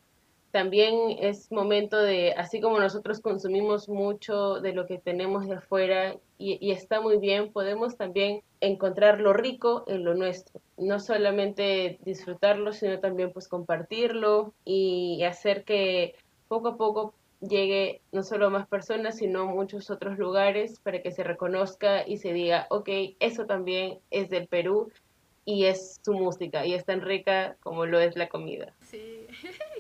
también 0.53 1.17
es 1.19 1.51
momento 1.51 1.97
de, 1.99 2.35
así 2.35 2.61
como 2.61 2.79
nosotros 2.79 3.21
consumimos 3.21 3.89
mucho 3.89 4.61
de 4.61 4.75
lo 4.75 4.87
que 4.87 4.99
tenemos 4.99 5.49
de 5.49 5.57
afuera 5.57 6.17
y, 6.39 6.73
está 6.73 7.01
muy 7.01 7.17
bien, 7.17 7.53
podemos 7.53 7.97
también 7.97 8.43
encontrar 8.61 9.21
lo 9.21 9.33
rico 9.33 9.85
en 9.87 10.05
lo 10.05 10.15
nuestro. 10.15 10.61
No 10.77 11.01
solamente 11.01 11.99
disfrutarlo, 12.05 12.73
sino 12.73 12.99
también 12.99 13.33
pues 13.33 13.49
compartirlo 13.49 14.53
y 14.65 15.23
hacer 15.23 15.65
que 15.65 16.17
poco 16.49 16.69
a 16.69 16.77
poco 16.77 17.15
llegue 17.41 18.03
no 18.13 18.23
solo 18.23 18.47
a 18.47 18.51
más 18.51 18.67
personas, 18.67 19.17
sino 19.17 19.43
a 19.43 19.47
muchos 19.47 19.89
otros 19.91 20.19
lugares 20.19 20.81
para 20.81 21.01
que 21.01 21.13
se 21.13 21.25
reconozca 21.25 22.07
y 22.07 22.19
se 22.19 22.33
diga, 22.33 22.67
ok, 22.71 22.89
eso 23.21 23.47
también 23.47 24.01
es 24.11 24.29
del 24.29 24.49
Perú 24.49 24.91
y 25.45 25.65
es 25.65 26.01
su 26.05 26.13
música 26.13 26.67
y 26.67 26.75
es 26.75 26.85
tan 26.85 27.01
rica 27.01 27.57
como 27.63 27.87
lo 27.87 28.01
es 28.01 28.17
la 28.17 28.29
comida. 28.29 28.73
Sí, 28.81 29.27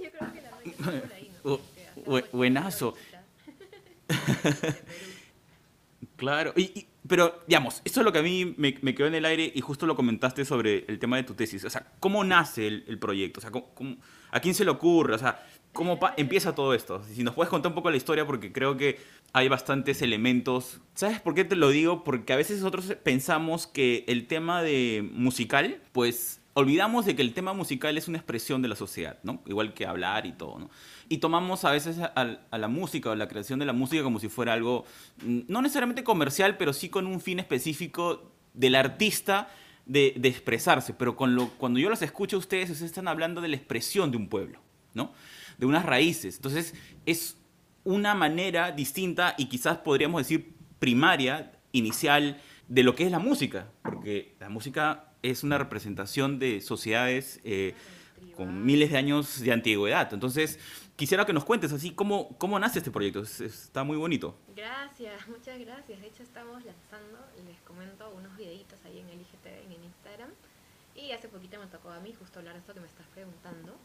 buenazo. 2.33 2.95
claro, 6.17 6.53
y, 6.57 6.87
pero 7.07 7.41
digamos, 7.47 7.81
esto 7.85 8.01
es 8.01 8.05
lo 8.05 8.13
que 8.13 8.19
a 8.19 8.23
mí 8.23 8.55
me, 8.57 8.95
quedó 8.95 9.07
en 9.07 9.15
el 9.15 9.25
aire 9.25 9.51
y 9.55 9.61
justo 9.61 9.87
lo 9.87 9.97
comentaste 9.97 10.45
sobre 10.45 10.85
el 10.89 10.99
tema 10.99 11.17
de 11.17 11.25
tu 11.25 11.35
tesis. 11.35 11.65
O 11.65 11.71
sea, 11.71 11.87
¿cómo 12.01 12.25
nace 12.25 12.67
el, 12.67 12.99
proyecto? 12.99 13.41
O 13.41 13.43
sea, 13.43 13.51
¿cómo, 13.51 13.69
cómo, 13.75 13.97
a 14.31 14.41
quién 14.41 14.55
se 14.55 14.65
le 14.65 14.71
ocurre? 14.71 15.15
O 15.15 15.19
sea, 15.19 15.45
¿Cómo 15.73 15.99
empieza 16.19 16.55
todo 16.55 16.75
esto? 16.75 17.03
Si 17.15 17.23
nos 17.23 17.35
puedes 17.35 17.49
contar 17.49 17.71
un 17.71 17.75
poco 17.75 17.91
la 17.91 17.97
historia, 17.97 18.27
porque 18.27 18.53
creo 18.53 18.77
que 18.77 18.99
hay 19.33 19.49
bastantes 19.49 20.03
elementos. 20.03 20.81
¿Sabes 20.95 21.21
por 21.21 21.35
qué 21.35 21.45
te 21.45 21.57
lo 21.57 21.71
digo? 21.71 22.05
Porque 22.05 22.35
a 22.35 22.37
veces 22.37 22.59
nosotros 22.59 22.95
pensamos 23.03 23.67
que 23.67 24.05
el 24.07 24.27
tema 24.27 24.63
de 24.63 25.09
musical, 25.15 25.81
pues 25.93 26.42
olvidamos 26.55 27.07
de 27.07 27.17
que 27.17 27.23
el 27.23 27.33
tema 27.33 27.53
musical 27.53 27.97
es 27.97 28.09
una 28.09 28.19
expresión 28.19 28.63
de 28.63 28.69
la 28.69 28.77
sociedad, 28.77 29.19
¿no? 29.23 29.43
Igual 29.47 29.75
que 29.75 29.87
hablar 29.87 30.27
y 30.27 30.33
todo, 30.33 30.59
¿no? 30.59 30.71
Y 31.09 31.19
tomamos 31.19 31.65
a 31.65 31.71
veces 31.71 31.99
a, 31.99 32.59
la 32.59 32.69
música 32.69 33.11
o 33.11 33.15
la 33.15 33.29
creación 33.29 33.59
de 33.59 33.67
la 33.67 33.73
música 33.73 34.03
como 34.03 34.19
si 34.19 34.29
fuera 34.29 34.53
algo, 34.53 34.85
mm, 35.25 35.41
no 35.49 35.63
necesariamente 35.63 36.05
comercial, 36.05 36.57
pero 36.57 36.73
sí 36.73 36.89
con 36.89 37.07
un 37.07 37.21
fin 37.21 37.39
específico 37.39 38.33
del 38.55 38.75
artista 38.75 39.51
de, 39.87 40.15
expresarse. 40.23 40.95
Pero 40.95 41.17
cuando 41.17 41.79
yo 41.79 41.89
los 41.89 42.03
escucho 42.03 42.39
ustedes, 42.39 42.71
ustedes 42.71 42.91
están 42.91 43.09
hablando 43.09 43.41
de 43.41 43.49
la 43.49 43.57
expresión 43.57 44.11
de 44.11 44.17
un 44.17 44.29
pueblo, 44.29 44.61
¿no? 44.95 45.13
de 45.59 45.67
unas 45.67 45.87
raíces. 45.87 46.37
Entonces, 46.37 46.75
es 47.07 47.37
una 47.85 48.15
manera 48.15 48.73
distinta 48.73 49.35
y 49.39 49.47
quizás 49.47 49.79
podríamos 49.79 50.21
decir 50.21 50.55
primaria, 50.79 51.53
inicial, 51.73 52.41
de 52.69 52.83
lo 52.83 52.95
que 52.95 53.05
es 53.05 53.11
la 53.11 53.19
música, 53.19 53.69
porque 53.83 54.35
la 54.41 54.49
música 54.49 55.12
es 55.23 55.43
una 55.45 55.59
representación 55.59 56.39
de 56.39 56.61
sociedades 56.61 57.41
eh, 57.45 57.75
con 58.37 58.65
miles 58.65 58.91
de 58.91 58.99
años 58.99 59.41
de 59.41 59.53
antigüedad. 59.53 60.13
Entonces, 60.13 60.59
quisiera 60.97 61.25
que 61.25 61.33
nos 61.33 61.45
cuentes 61.45 61.73
así 61.73 61.93
cómo, 61.93 62.37
cómo 62.39 62.59
nace 62.59 62.79
este 62.79 62.91
proyecto. 62.91 63.23
está 63.23 63.85
muy 63.85 63.97
bonito. 63.97 64.37
Gracias, 64.55 65.29
muchas 65.29 65.59
gracias. 65.59 66.01
De 66.01 66.07
hecho, 66.07 66.23
estamos 66.23 66.65
lanzando, 66.65 67.19
les 67.47 67.61
comento, 67.63 68.11
unos 68.17 68.37
videitos 68.37 68.79
ahí 68.85 68.99
en 68.99 69.09
el 69.09 69.21
IGTV 69.21 69.73
en 69.73 69.85
Instagram. 69.85 70.31
Y 71.03 71.11
hace 71.11 71.27
poquito 71.27 71.59
me 71.59 71.67
tocó 71.67 71.91
a 71.91 71.99
mí 71.99 72.15
justo 72.15 72.39
hablar 72.39 72.55
de 72.55 72.61
esto 72.61 72.75
que 72.75 72.81
me 72.81 72.87
estás 72.87 73.07
preguntando. 73.09 73.77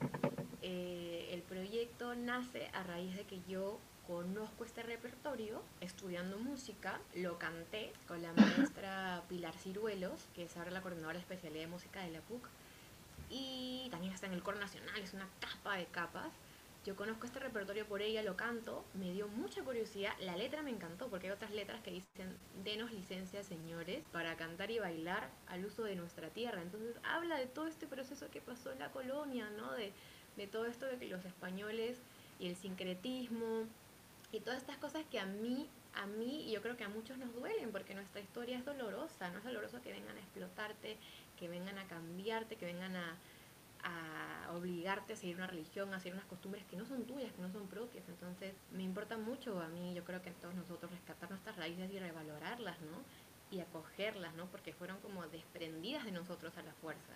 Eh, 0.62 1.30
el 1.32 1.42
proyecto 1.42 2.14
nace 2.14 2.70
a 2.74 2.84
raíz 2.84 3.16
de 3.16 3.24
que 3.24 3.42
yo 3.48 3.80
conozco 4.06 4.64
este 4.64 4.84
repertorio 4.84 5.64
estudiando 5.82 6.38
música, 6.38 7.00
lo 7.16 7.40
canté 7.40 7.92
con 8.08 8.22
la 8.22 8.34
maestra 8.34 9.24
Pilar 9.30 9.56
Ciruelos, 9.56 10.28
que 10.36 10.44
es 10.44 10.56
ahora 10.58 10.70
la 10.70 10.82
coordinadora 10.82 11.16
de 11.16 11.22
especialidad 11.22 11.62
de 11.62 11.68
música 11.68 12.02
de 12.02 12.12
la 12.12 12.22
PUC, 12.22 12.48
y 13.32 13.88
también 13.90 14.14
está 14.14 14.28
en 14.28 14.34
el 14.34 14.44
coro 14.44 14.60
nacional, 14.60 14.96
es 15.02 15.16
una 15.16 15.28
capa 15.40 15.76
de 15.76 15.88
capas. 15.88 16.32
Yo 16.88 16.96
conozco 16.96 17.26
este 17.26 17.40
repertorio 17.40 17.86
por 17.86 18.02
ella, 18.02 18.24
lo 18.24 18.38
canto, 18.38 18.86
me 18.94 19.12
dio 19.12 19.28
mucha 19.28 19.62
curiosidad, 19.62 20.14
la 20.22 20.38
letra 20.38 20.62
me 20.62 20.70
encantó 20.70 21.10
porque 21.10 21.28
hay 21.28 21.34
otras 21.34 21.52
letras 21.52 21.82
que 21.82 21.92
dicen, 21.92 22.38
denos 22.64 22.94
licencia 22.94 23.44
señores 23.44 24.06
para 24.14 24.38
cantar 24.38 24.72
y 24.72 24.80
bailar 24.80 25.30
al 25.48 25.66
uso 25.66 25.84
de 25.84 25.98
nuestra 25.98 26.30
tierra. 26.30 26.62
Entonces 26.62 26.96
habla 27.04 27.38
de 27.40 27.48
todo 27.48 27.68
este 27.68 27.88
proceso 27.88 28.32
que 28.32 28.40
pasó 28.40 28.72
en 28.72 28.80
la 28.80 28.90
colonia, 28.90 29.50
¿no? 29.50 29.74
De, 29.74 29.92
de 30.38 30.48
todo 30.48 30.66
esto 30.66 30.86
de 30.86 30.98
que 30.98 31.10
los 31.10 31.26
españoles 31.26 31.98
y 32.40 32.48
el 32.48 32.56
sincretismo 32.56 33.66
y 34.32 34.40
todas 34.40 34.60
estas 34.60 34.78
cosas 34.78 35.04
que 35.12 35.20
a 35.20 35.26
mí, 35.26 35.68
a 35.94 36.06
mí 36.06 36.46
y 36.48 36.54
yo 36.54 36.62
creo 36.62 36.78
que 36.78 36.86
a 36.86 36.90
muchos 36.90 37.18
nos 37.18 37.34
duelen 37.34 37.74
porque 37.74 37.96
nuestra 37.96 38.22
historia 38.22 38.58
es 38.58 38.64
dolorosa, 38.64 39.30
no 39.32 39.40
es 39.40 39.44
doloroso 39.44 39.82
que 39.82 39.92
vengan 39.92 40.16
a 40.16 40.22
explotarte, 40.22 40.96
que 41.38 41.50
vengan 41.50 41.80
a 41.80 41.88
cambiarte, 41.88 42.56
que 42.56 42.66
vengan 42.66 42.96
a, 42.96 43.18
a 43.84 44.52
obligarte 44.54 45.14
a 45.14 45.16
seguir 45.16 45.36
una 45.36 45.48
religión, 45.48 45.94
a 45.94 46.00
seguir 46.00 46.14
unas 46.14 46.26
costumbres 46.26 46.66
que 46.66 46.76
no 46.76 46.86
son 46.86 47.06
tuyas, 47.06 47.32
que 47.34 47.42
no 47.42 47.52
son 47.52 47.68
propias. 47.68 48.08
Entonces, 48.10 48.54
me 48.72 48.84
importa 48.84 49.18
mucho 49.18 49.60
a 49.62 49.68
mí, 49.68 49.94
yo 49.94 50.04
creo 50.04 50.22
que 50.22 50.30
a 50.30 50.34
todos 50.34 50.56
nosotros 50.56 50.92
rescatar 50.92 51.30
nuestras 51.30 51.56
raíces 51.56 51.92
y 51.92 52.00
revalorarlas, 52.00 52.80
¿no? 52.82 53.04
Y 53.52 53.60
acogerlas, 53.60 54.34
¿no? 54.36 54.48
Porque 54.48 54.74
fueron 54.74 55.00
como 55.00 55.26
desprendidas 55.28 56.06
de 56.06 56.12
nosotros 56.12 56.58
a 56.58 56.64
la 56.64 56.74
fuerza. 56.74 57.14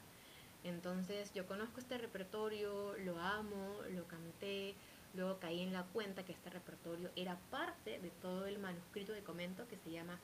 Entonces, 0.63 1.33
yo 1.33 1.47
conozco 1.47 1.79
este 1.79 1.97
repertorio, 1.97 2.95
lo 2.99 3.19
amo, 3.19 3.79
lo 3.89 4.05
canté, 4.07 4.75
luego 5.13 5.39
caí 5.39 5.61
en 5.61 5.73
la 5.73 5.83
cuenta 5.83 6.23
que 6.23 6.31
este 6.31 6.49
repertorio 6.49 7.09
era 7.15 7.37
parte 7.49 7.99
de 7.99 8.09
todo 8.21 8.45
el 8.45 8.59
manuscrito 8.59 9.11
de 9.11 9.23
comento 9.23 9.67
que 9.67 9.77
se 9.77 9.91
llama 9.91 10.19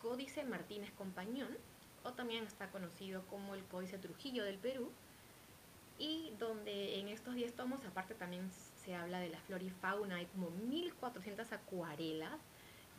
Códice 0.00 0.44
Martínez 0.44 0.92
Compañón, 0.92 1.48
o 2.04 2.12
también 2.12 2.44
está 2.44 2.70
conocido 2.70 3.22
como 3.26 3.54
el 3.54 3.64
Códice 3.64 3.98
Trujillo 3.98 4.44
del 4.44 4.58
Perú, 4.58 4.90
y 6.02 6.32
donde 6.36 6.98
en 6.98 7.06
estos 7.06 7.36
10 7.36 7.54
tomos 7.54 7.84
aparte 7.84 8.14
también 8.16 8.50
se 8.50 8.92
habla 8.96 9.20
de 9.20 9.28
la 9.28 9.38
flora 9.42 9.62
y 9.62 9.70
fauna, 9.70 10.16
hay 10.16 10.26
como 10.26 10.50
1400 10.50 11.52
acuarelas 11.52 12.40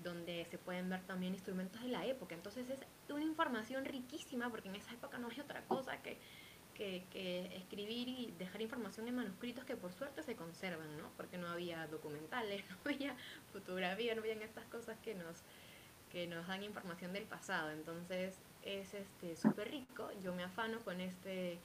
donde 0.02 0.46
se 0.50 0.58
pueden 0.58 0.90
ver 0.90 1.02
también 1.02 1.34
instrumentos 1.34 1.82
de 1.82 1.90
la 1.90 2.06
época, 2.06 2.34
entonces 2.34 2.66
es 2.70 2.80
una 3.10 3.26
información 3.26 3.84
riquísima 3.84 4.50
porque 4.50 4.70
en 4.70 4.76
esa 4.76 4.94
época 4.94 5.18
no 5.18 5.28
hay 5.30 5.42
otra 5.42 5.66
cosa 5.66 6.02
que, 6.02 6.18
que, 6.74 7.04
que 7.12 7.58
escribir 7.58 8.08
y 8.08 8.34
dejar 8.40 8.62
información 8.62 9.06
en 9.10 9.16
manuscritos 9.16 9.66
que 9.66 9.76
por 9.76 9.92
suerte 9.92 10.24
se 10.24 10.38
conservan, 10.38 10.98
¿no? 10.98 11.10
porque 11.18 11.38
no 11.38 11.50
había 11.50 11.86
documentales, 11.88 12.64
no 12.86 12.92
había 12.92 13.18
fotografía, 13.52 14.16
no 14.16 14.22
habían 14.22 14.42
estas 14.42 14.66
cosas 14.68 14.98
que 15.00 15.14
nos, 15.14 15.42
que 16.10 16.26
nos 16.26 16.48
dan 16.48 16.64
información 16.64 17.12
del 17.12 17.26
pasado, 17.26 17.70
entonces 17.72 18.38
es 18.62 18.94
este 18.94 19.36
súper 19.36 19.72
rico, 19.72 20.10
yo 20.24 20.34
me 20.34 20.44
afano 20.44 20.80
con 20.80 21.02
este 21.02 21.60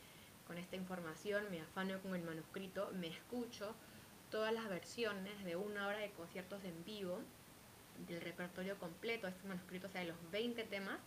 con 0.48 0.58
esta 0.58 0.74
información, 0.76 1.44
me 1.50 1.60
afano 1.60 2.00
con 2.00 2.16
el 2.16 2.22
manuscrito, 2.22 2.90
me 2.94 3.06
escucho 3.06 3.74
todas 4.30 4.52
las 4.52 4.68
versiones 4.68 5.44
de 5.44 5.56
una 5.56 5.86
hora 5.86 5.98
de 5.98 6.10
conciertos 6.12 6.64
en 6.64 6.84
vivo 6.84 7.20
del 8.08 8.20
repertorio 8.22 8.78
completo, 8.78 9.28
este 9.28 9.46
manuscrito, 9.46 9.86
o 9.86 9.90
sea, 9.90 10.00
de 10.00 10.08
los 10.08 10.30
20 10.32 10.64
temas, 10.64 10.98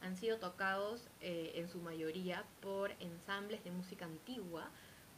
han 0.00 0.16
sido 0.16 0.38
tocados 0.38 1.08
eh, 1.20 1.52
en 1.56 1.68
su 1.68 1.80
mayoría 1.80 2.44
por 2.60 2.90
ensambles 3.00 3.62
de 3.64 3.70
música 3.70 4.06
antigua, 4.06 4.70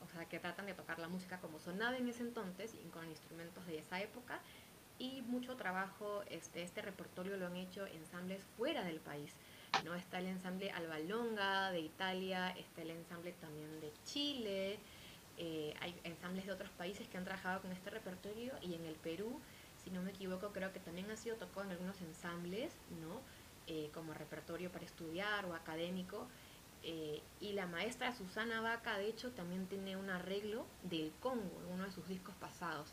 o 0.05 0.09
sea, 0.09 0.25
que 0.27 0.39
tratan 0.39 0.67
de 0.67 0.75
tocar 0.75 0.99
la 0.99 1.09
música 1.09 1.41
como 1.41 1.59
sonaba 1.59 1.97
en 1.97 2.09
ese 2.09 2.23
entonces 2.23 2.75
y 2.75 2.89
con 2.89 3.09
instrumentos 3.09 3.67
de 3.67 3.79
esa 3.79 4.01
época. 4.01 4.41
Y 4.99 5.23
mucho 5.23 5.57
trabajo, 5.57 6.23
este, 6.29 6.63
este 6.63 6.83
repertorio 6.83 7.37
lo 7.37 7.47
han 7.47 7.57
hecho 7.57 7.87
ensambles 7.87 8.43
fuera 8.57 8.83
del 8.85 9.01
país. 9.01 9.33
¿No? 9.85 9.95
Está 9.95 10.19
el 10.19 10.27
ensamble 10.27 10.71
Albalonga 10.71 11.71
de 11.71 11.81
Italia, 11.81 12.51
está 12.51 12.83
el 12.83 12.91
ensamble 12.91 13.33
también 13.33 13.81
de 13.81 13.93
Chile, 14.05 14.79
eh, 15.41 15.73
hay 15.81 15.95
ensambles 16.03 16.47
de 16.47 16.53
otros 16.53 16.71
países 16.71 17.07
que 17.07 17.17
han 17.17 17.25
trabajado 17.25 17.63
con 17.63 17.71
este 17.71 17.91
repertorio 17.91 18.55
y 18.61 18.75
en 18.75 18.85
el 18.85 18.97
Perú, 18.97 19.41
si 19.85 19.91
no 19.91 20.03
me 20.03 20.11
equivoco, 20.11 20.49
creo 20.53 20.73
que 20.73 20.81
también 20.81 21.09
ha 21.13 21.17
sido 21.17 21.37
tocado 21.37 21.63
en 21.65 21.71
algunos 21.71 22.01
ensambles, 22.01 22.73
¿no? 23.01 23.21
Eh, 23.69 23.91
como 23.95 24.15
repertorio 24.15 24.73
para 24.73 24.85
estudiar 24.85 25.45
o 25.45 25.55
académico. 25.55 26.27
Eh, 26.83 27.23
y 27.41 27.53
la 27.53 27.67
maestra 27.67 28.13
Susana 28.17 28.61
Vaca, 28.61 28.99
de 28.99 29.09
hecho, 29.09 29.31
también 29.31 29.67
tiene 29.67 29.97
un 29.97 30.11
arreglo 30.11 30.67
del 30.83 31.13
Congo 31.21 31.61
uno 31.73 31.85
de 31.85 31.93
sus 31.93 32.09
discos 32.09 32.35
pasados, 32.37 32.89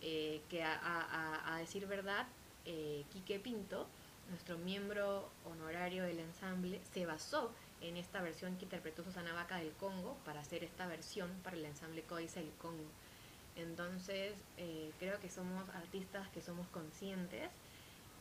que 0.00 0.62
a, 0.64 1.56
decir 1.60 1.86
verdad, 1.86 2.26
Quique 2.64 3.38
Pinto 3.38 3.86
nuestro 4.30 4.56
miembro 4.58 5.28
honorario 5.44 6.04
del 6.04 6.20
ensamble, 6.20 6.80
se 6.94 7.04
basó 7.04 7.52
en 7.80 7.96
esta 7.96 8.22
versión 8.22 8.56
que 8.56 8.64
interpretó 8.64 9.02
Susana 9.02 9.32
Vaca 9.32 9.56
del 9.56 9.72
Congo 9.72 10.16
para 10.24 10.40
hacer 10.40 10.64
esta 10.64 10.86
versión 10.86 11.30
para 11.42 11.56
el 11.56 11.64
ensamble 11.64 12.02
Códice 12.02 12.40
del 12.40 12.52
Congo. 12.52 12.88
Entonces, 13.56 14.34
eh, 14.56 14.92
creo 14.98 15.18
que 15.20 15.28
somos 15.28 15.68
artistas 15.70 16.28
que 16.28 16.40
somos 16.40 16.66
conscientes, 16.68 17.50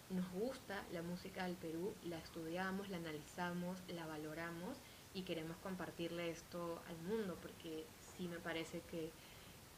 nos 0.10 0.30
gusta 0.32 0.84
la 0.92 1.04
música 1.04 1.46
del 1.46 1.56
Perú, 1.56 1.94
la 2.04 2.18
estudiamos, 2.18 2.89
la 2.89 2.98
analizamos, 2.98 3.78
la 3.89 4.08
valoramos 4.08 4.75
y 5.13 5.22
queremos 5.22 5.58
compartirle 5.58 6.32
esto 6.32 6.82
al 6.88 6.98
mundo 7.08 7.38
porque 7.42 7.86
sí 8.18 8.28
me 8.28 8.39
parece 8.39 8.82
que 8.89 9.12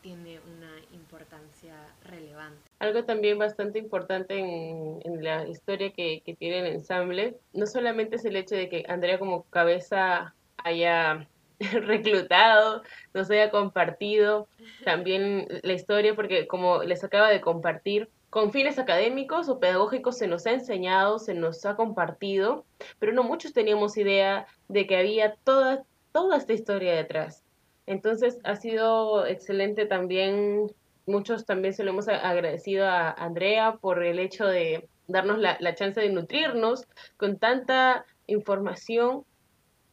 tiene 0.01 0.39
una 0.39 0.71
importancia 0.93 1.75
relevante. 2.03 2.61
Algo 2.79 3.03
también 3.03 3.37
bastante 3.37 3.79
importante 3.79 4.39
en, 4.39 5.23
la 5.23 5.47
historia 5.47 5.91
que, 5.91 6.21
que, 6.25 6.35
tiene 6.35 6.59
el 6.59 6.67
ensamble, 6.67 7.37
no 7.53 7.67
solamente 7.67 8.15
es 8.15 8.25
el 8.25 8.35
hecho 8.35 8.55
de 8.55 8.69
que 8.69 8.85
Andrea 8.87 9.19
como 9.19 9.43
cabeza 9.43 10.33
haya 10.57 11.27
reclutado, 11.59 12.81
nos 13.13 13.29
haya 13.29 13.51
compartido 13.51 14.47
también 14.83 15.47
la 15.63 15.73
historia, 15.73 16.15
porque 16.15 16.47
como 16.47 16.83
les 16.83 17.03
acaba 17.03 17.29
de 17.29 17.41
compartir, 17.41 18.09
con 18.31 18.53
fines 18.53 18.79
académicos 18.79 19.49
o 19.49 19.59
pedagógicos 19.59 20.17
se 20.17 20.27
nos 20.27 20.45
ha 20.47 20.51
enseñado, 20.51 21.19
se 21.19 21.33
nos 21.33 21.65
ha 21.65 21.75
compartido, 21.75 22.65
pero 22.97 23.11
no 23.11 23.23
muchos 23.23 23.51
teníamos 23.51 23.97
idea 23.97 24.47
de 24.69 24.87
que 24.87 24.95
había 24.95 25.35
toda, 25.43 25.83
toda 26.13 26.37
esta 26.37 26.53
historia 26.53 26.95
detrás. 26.95 27.43
Entonces 27.85 28.39
ha 28.43 28.55
sido 28.55 29.25
excelente 29.25 29.85
también, 29.85 30.71
muchos 31.05 31.45
también 31.45 31.73
se 31.73 31.83
lo 31.83 31.91
hemos 31.91 32.07
agradecido 32.07 32.87
a 32.87 33.11
Andrea 33.11 33.77
por 33.81 34.03
el 34.03 34.19
hecho 34.19 34.45
de 34.45 34.87
darnos 35.07 35.39
la, 35.39 35.57
la 35.59 35.75
chance 35.75 35.99
de 35.99 36.09
nutrirnos 36.09 36.87
con 37.17 37.37
tanta 37.37 38.05
información 38.27 39.25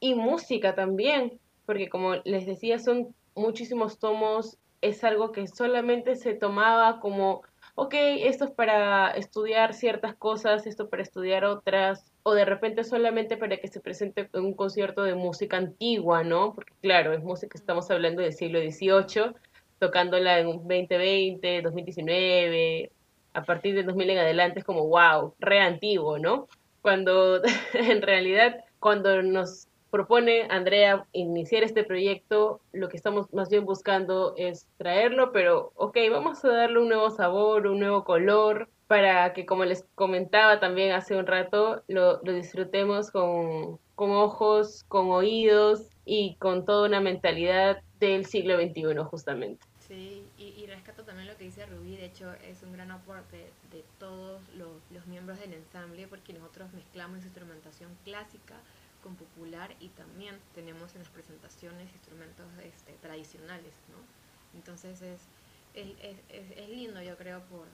y 0.01 0.15
música 0.15 0.75
también, 0.75 1.41
porque 1.67 1.89
como 1.89 2.15
les 2.25 2.47
decía, 2.47 2.79
son 2.79 3.15
muchísimos 3.35 3.99
tomos, 3.99 4.59
es 4.81 5.03
algo 5.03 5.33
que 5.33 5.49
solamente 5.49 6.15
se 6.15 6.35
tomaba 6.35 7.01
como 7.01 7.43
ok, 7.79 7.95
esto 7.95 8.45
es 8.45 8.51
para 8.51 9.13
estudiar 9.13 9.73
ciertas 9.73 10.17
cosas, 10.17 10.67
esto 10.67 10.89
para 10.89 11.05
estudiar 11.05 11.45
otras, 11.45 12.13
o 12.29 12.35
de 12.35 12.45
repente 12.45 12.85
solamente 12.85 13.39
para 13.39 13.57
que 13.57 13.69
se 13.69 13.81
presente 13.81 14.29
un 14.35 14.53
concierto 14.53 15.03
de 15.03 15.15
música 15.15 15.57
antigua, 15.57 16.23
¿no? 16.25 16.55
Porque 16.55 16.75
claro, 16.83 17.15
es 17.15 17.23
música, 17.23 17.57
estamos 17.57 17.91
hablando 17.91 18.21
del 18.21 18.35
siglo 18.35 18.61
XVIII, 18.61 19.35
tocándola 19.79 20.39
en 20.39 20.47
2020, 20.47 21.63
2019, 21.63 22.93
a 23.33 23.43
partir 23.45 23.75
del 23.75 23.87
2000 23.87 24.11
en 24.11 24.19
adelante 24.19 24.59
es 24.59 24.65
como, 24.67 24.87
wow, 24.89 25.35
re 25.39 25.61
antiguo, 25.61 26.19
¿no? 26.19 26.49
Cuando 26.83 27.41
en 27.73 28.03
realidad, 28.03 28.63
cuando 28.79 29.23
nos 29.23 29.69
propone 29.91 30.49
Andrea 30.51 31.07
iniciar 31.13 31.63
este 31.63 31.83
proyecto, 31.83 32.61
lo 32.73 32.91
que 32.91 32.99
estamos 32.99 33.33
más 33.33 33.49
bien 33.49 33.65
buscando 33.65 34.35
es 34.37 34.69
traerlo, 34.77 35.33
pero 35.33 35.73
ok, 35.77 35.97
vamos 36.11 36.45
a 36.45 36.49
darle 36.49 36.81
un 36.81 36.89
nuevo 36.89 37.09
sabor, 37.09 37.67
un 37.69 37.81
nuevo 37.81 38.05
color, 38.05 38.69
para 38.89 39.35
que 39.35 39.47
como 39.47 39.65
les 39.65 39.85
comentaba 39.95 40.61
también 40.61 40.93
hace 40.93 41.15
un 41.15 41.27
rato, 41.27 41.85
lo, 41.89 42.19
disfrutemos 42.23 43.11
con, 43.11 43.79
con 43.95 44.11
ojos, 44.11 44.85
con 44.89 45.11
oídos 45.11 45.91
y 46.05 46.37
con 46.37 46.65
toda 46.65 46.89
una 46.89 47.01
mentalidad 47.01 47.83
del 48.01 48.25
siglo 48.25 48.57
XXI 48.57 48.97
justamente. 49.05 49.65
Sí, 49.87 50.25
y, 50.37 50.67
rescato 50.67 51.03
también 51.03 51.27
lo 51.29 51.37
que 51.37 51.45
dice 51.45 51.65
Rubí, 51.65 51.97
de 51.97 52.05
hecho 52.05 52.31
es 52.47 52.63
un 52.63 52.75
gran 52.75 52.91
aporte 52.91 53.51
de 53.71 53.85
todos 53.99 54.43
los, 54.55 54.83
los 54.91 55.07
miembros 55.07 55.41
del 55.41 55.55
ensamble 55.55 56.07
porque 56.07 56.35
nosotros 56.35 56.71
mezclamos 56.75 57.25
instrumentación 57.25 57.97
clásica 58.05 58.55
con 59.03 59.17
popular 59.17 59.75
y 59.81 59.89
también 59.89 60.39
tenemos 60.55 60.95
en 60.95 61.01
las 61.01 61.09
presentaciones 61.09 61.91
instrumentos 61.95 62.47
este, 62.63 62.93
tradicionales, 63.01 63.73
¿no? 63.89 64.59
Entonces 64.59 65.01
es, 65.01 65.29
es, 65.75 66.17
es, 66.29 66.69
lindo, 66.69 67.01
yo 67.03 67.17
creo, 67.17 67.41
por, 67.45 67.67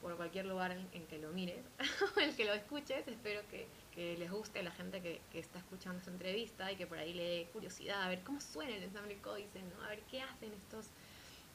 por 0.00 0.16
cualquier 0.16 0.46
lugar 0.46 0.72
en, 0.72 1.06
que 1.06 1.18
lo 1.18 1.30
mires 1.32 1.64
o 2.16 2.20
el 2.20 2.34
que 2.36 2.44
lo 2.44 2.54
escuches. 2.54 3.06
Espero 3.06 3.40
que, 3.48 3.66
que 3.94 4.16
les 4.16 4.30
guste 4.30 4.60
a 4.60 4.62
la 4.62 4.70
gente 4.70 5.00
que, 5.00 5.20
que, 5.32 5.38
está 5.38 5.58
escuchando 5.58 5.98
esta 5.98 6.10
entrevista 6.10 6.70
y 6.70 6.76
que 6.76 6.86
por 6.86 6.98
ahí 6.98 7.14
le 7.14 7.24
dé 7.24 7.48
curiosidad 7.52 8.02
a 8.02 8.08
ver 8.08 8.22
cómo 8.22 8.40
suena 8.40 8.74
el 8.74 8.82
ensamble 8.82 9.16
códice, 9.18 9.62
¿no? 9.62 9.84
A 9.84 9.88
ver 9.88 10.00
qué 10.10 10.22
hacen 10.22 10.52
estos, 10.52 10.86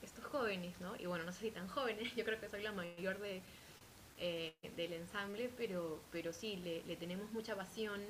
estos 0.01 0.25
jóvenes, 0.25 0.79
¿no? 0.79 0.95
Y 0.97 1.05
bueno, 1.05 1.23
no 1.23 1.31
sé 1.31 1.39
si 1.39 1.51
tan 1.51 1.67
jóvenes, 1.67 2.13
yo 2.15 2.25
creo 2.25 2.39
que 2.39 2.49
soy 2.49 2.63
la 2.63 2.71
mayor 2.71 3.19
de, 3.19 3.41
eh, 4.19 4.53
del 4.75 4.93
ensamble, 4.93 5.49
pero, 5.57 6.01
pero 6.11 6.33
sí, 6.33 6.57
le, 6.57 6.83
le 6.83 6.95
tenemos 6.95 7.31
mucha 7.31 7.55
pasión 7.55 8.01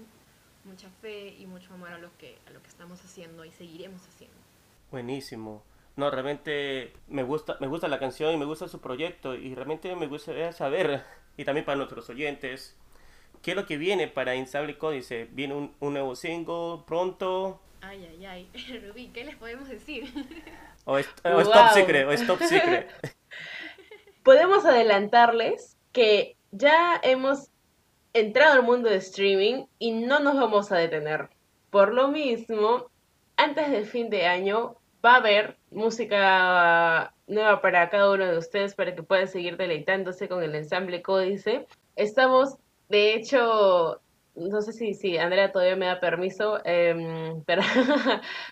mucha 0.65 0.89
fe 1.01 1.35
y 1.39 1.45
mucho 1.45 1.73
amor 1.73 1.89
a 1.89 1.97
lo 1.97 2.15
que, 2.17 2.37
a 2.47 2.51
lo 2.51 2.61
que 2.61 2.69
estamos 2.69 3.03
haciendo 3.03 3.45
y 3.45 3.51
seguiremos 3.51 4.01
haciendo. 4.07 4.37
Buenísimo. 4.89 5.63
No, 5.95 6.09
realmente 6.09 6.93
me 7.07 7.23
gusta, 7.23 7.57
me 7.59 7.67
gusta 7.67 7.87
la 7.87 7.99
canción 7.99 8.33
y 8.33 8.37
me 8.37 8.45
gusta 8.45 8.67
su 8.67 8.79
proyecto 8.79 9.35
y 9.35 9.53
realmente 9.55 9.95
me 9.95 10.07
gustaría 10.07 10.51
saber, 10.51 11.03
y 11.37 11.45
también 11.45 11.65
para 11.65 11.77
nuestros 11.77 12.09
oyentes, 12.09 12.77
qué 13.41 13.51
es 13.51 13.57
lo 13.57 13.65
que 13.65 13.77
viene 13.77 14.07
para 14.07 14.35
Instable 14.35 14.77
Códice. 14.77 15.27
¿Viene 15.31 15.53
un, 15.53 15.75
un 15.79 15.93
nuevo 15.93 16.15
single 16.15 16.83
pronto? 16.85 17.59
Ay, 17.81 18.07
ay, 18.11 18.25
ay. 18.25 18.81
Rubí, 18.87 19.07
¿qué 19.07 19.25
les 19.25 19.35
podemos 19.35 19.67
decir? 19.67 20.05
o 20.85 20.97
es, 20.97 21.09
o 21.23 21.43
top 21.43 21.69
secret, 21.73 22.07
o 22.07 22.11
es 22.11 22.25
top 22.25 22.39
secret. 22.43 22.89
Podemos 24.23 24.65
adelantarles 24.65 25.77
que 25.91 26.37
ya 26.51 26.99
hemos 27.03 27.49
entrado 28.13 28.53
al 28.53 28.63
mundo 28.63 28.89
de 28.89 28.97
streaming 28.97 29.65
y 29.79 29.91
no 29.91 30.19
nos 30.19 30.35
vamos 30.35 30.71
a 30.71 30.77
detener. 30.77 31.29
Por 31.71 31.93
lo 31.93 32.09
mismo, 32.09 32.89
antes 33.35 33.71
del 33.71 33.85
fin 33.85 34.09
de 34.09 34.27
año 34.27 34.75
va 35.03 35.13
a 35.13 35.17
haber 35.17 35.57
música 35.71 37.13
nueva 37.27 37.61
para 37.61 37.89
cada 37.89 38.11
uno 38.11 38.25
de 38.25 38.37
ustedes 38.37 38.75
para 38.75 38.95
que 38.95 39.03
puedan 39.03 39.27
seguir 39.27 39.57
deleitándose 39.57 40.27
con 40.27 40.43
el 40.43 40.55
ensamble 40.55 41.01
Códice. 41.01 41.65
Estamos, 41.95 42.57
de 42.89 43.15
hecho, 43.15 44.01
no 44.35 44.61
sé 44.61 44.73
si, 44.73 44.93
si 44.93 45.17
Andrea 45.17 45.51
todavía 45.51 45.75
me 45.75 45.85
da 45.87 45.99
permiso 45.99 46.59
eh, 46.65 47.41
para 47.45 47.63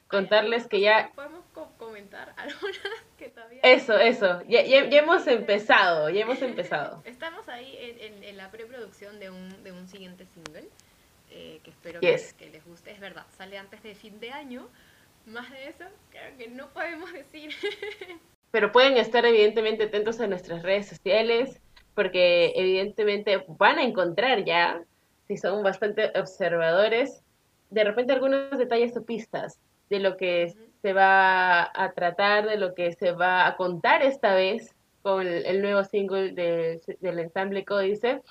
contarles 0.07 0.67
que 0.67 0.81
ya... 0.81 1.11
¿Podemos 1.15 1.43
comentar 1.77 2.33
algunas 2.37 2.77
que 3.17 3.29
todavía... 3.29 3.61
Eso, 3.63 3.97
eso, 3.97 4.41
ya, 4.47 4.63
ya, 4.63 4.79
hemos 4.79 5.27
empezado, 5.27 6.09
ya 6.09 6.21
hemos 6.21 6.41
empezado. 6.41 7.01
Estamos 7.05 7.47
ahí 7.49 7.77
en, 7.79 8.23
en, 8.23 8.37
la 8.37 8.49
preproducción 8.49 9.19
de 9.19 9.29
un, 9.29 9.63
de 9.63 9.71
un 9.71 9.87
siguiente 9.87 10.25
single, 10.25 10.67
eh, 11.31 11.59
que 11.63 11.69
espero 11.69 11.99
que, 11.99 12.19
que, 12.37 12.49
les 12.49 12.65
guste. 12.65 12.91
Es 12.91 12.99
verdad, 12.99 13.25
sale 13.37 13.57
antes 13.57 13.83
de 13.83 13.93
fin 13.93 14.19
de 14.19 14.31
año, 14.31 14.67
más 15.29 15.49
de 15.51 15.69
eso 15.69 15.85
creo 16.09 16.37
que 16.37 16.47
no 16.49 16.69
podemos 16.69 17.11
decir. 17.13 17.51
Pero 18.51 18.71
pueden 18.71 18.97
estar 18.97 19.25
evidentemente 19.25 19.85
atentos 19.85 20.19
a 20.19 20.27
nuestras 20.27 20.63
redes 20.63 20.87
sociales, 20.87 21.61
porque 21.93 22.53
evidentemente 22.55 23.45
van 23.47 23.77
a 23.77 23.83
encontrar 23.83 24.43
ya 24.43 24.81
si 25.27 25.37
son 25.37 25.63
bastante 25.63 26.11
observadores, 26.19 27.21
de 27.69 27.83
repente 27.83 28.13
algunos 28.13 28.57
detalles 28.57 28.97
o 28.97 29.03
pistas 29.03 29.59
de 29.89 29.99
lo 29.99 30.17
que 30.17 30.55
se 30.81 30.93
va 30.93 31.69
a 31.73 31.91
tratar, 31.93 32.47
de 32.47 32.57
lo 32.57 32.73
que 32.73 32.93
se 32.93 33.11
va 33.11 33.45
a 33.45 33.55
contar 33.55 34.01
esta 34.01 34.33
vez 34.33 34.73
con 35.03 35.27
el, 35.27 35.61
nuevo 35.61 35.83
single 35.83 36.31
del 36.31 37.19
ensamble 37.19 37.63
Códice. 37.63 38.21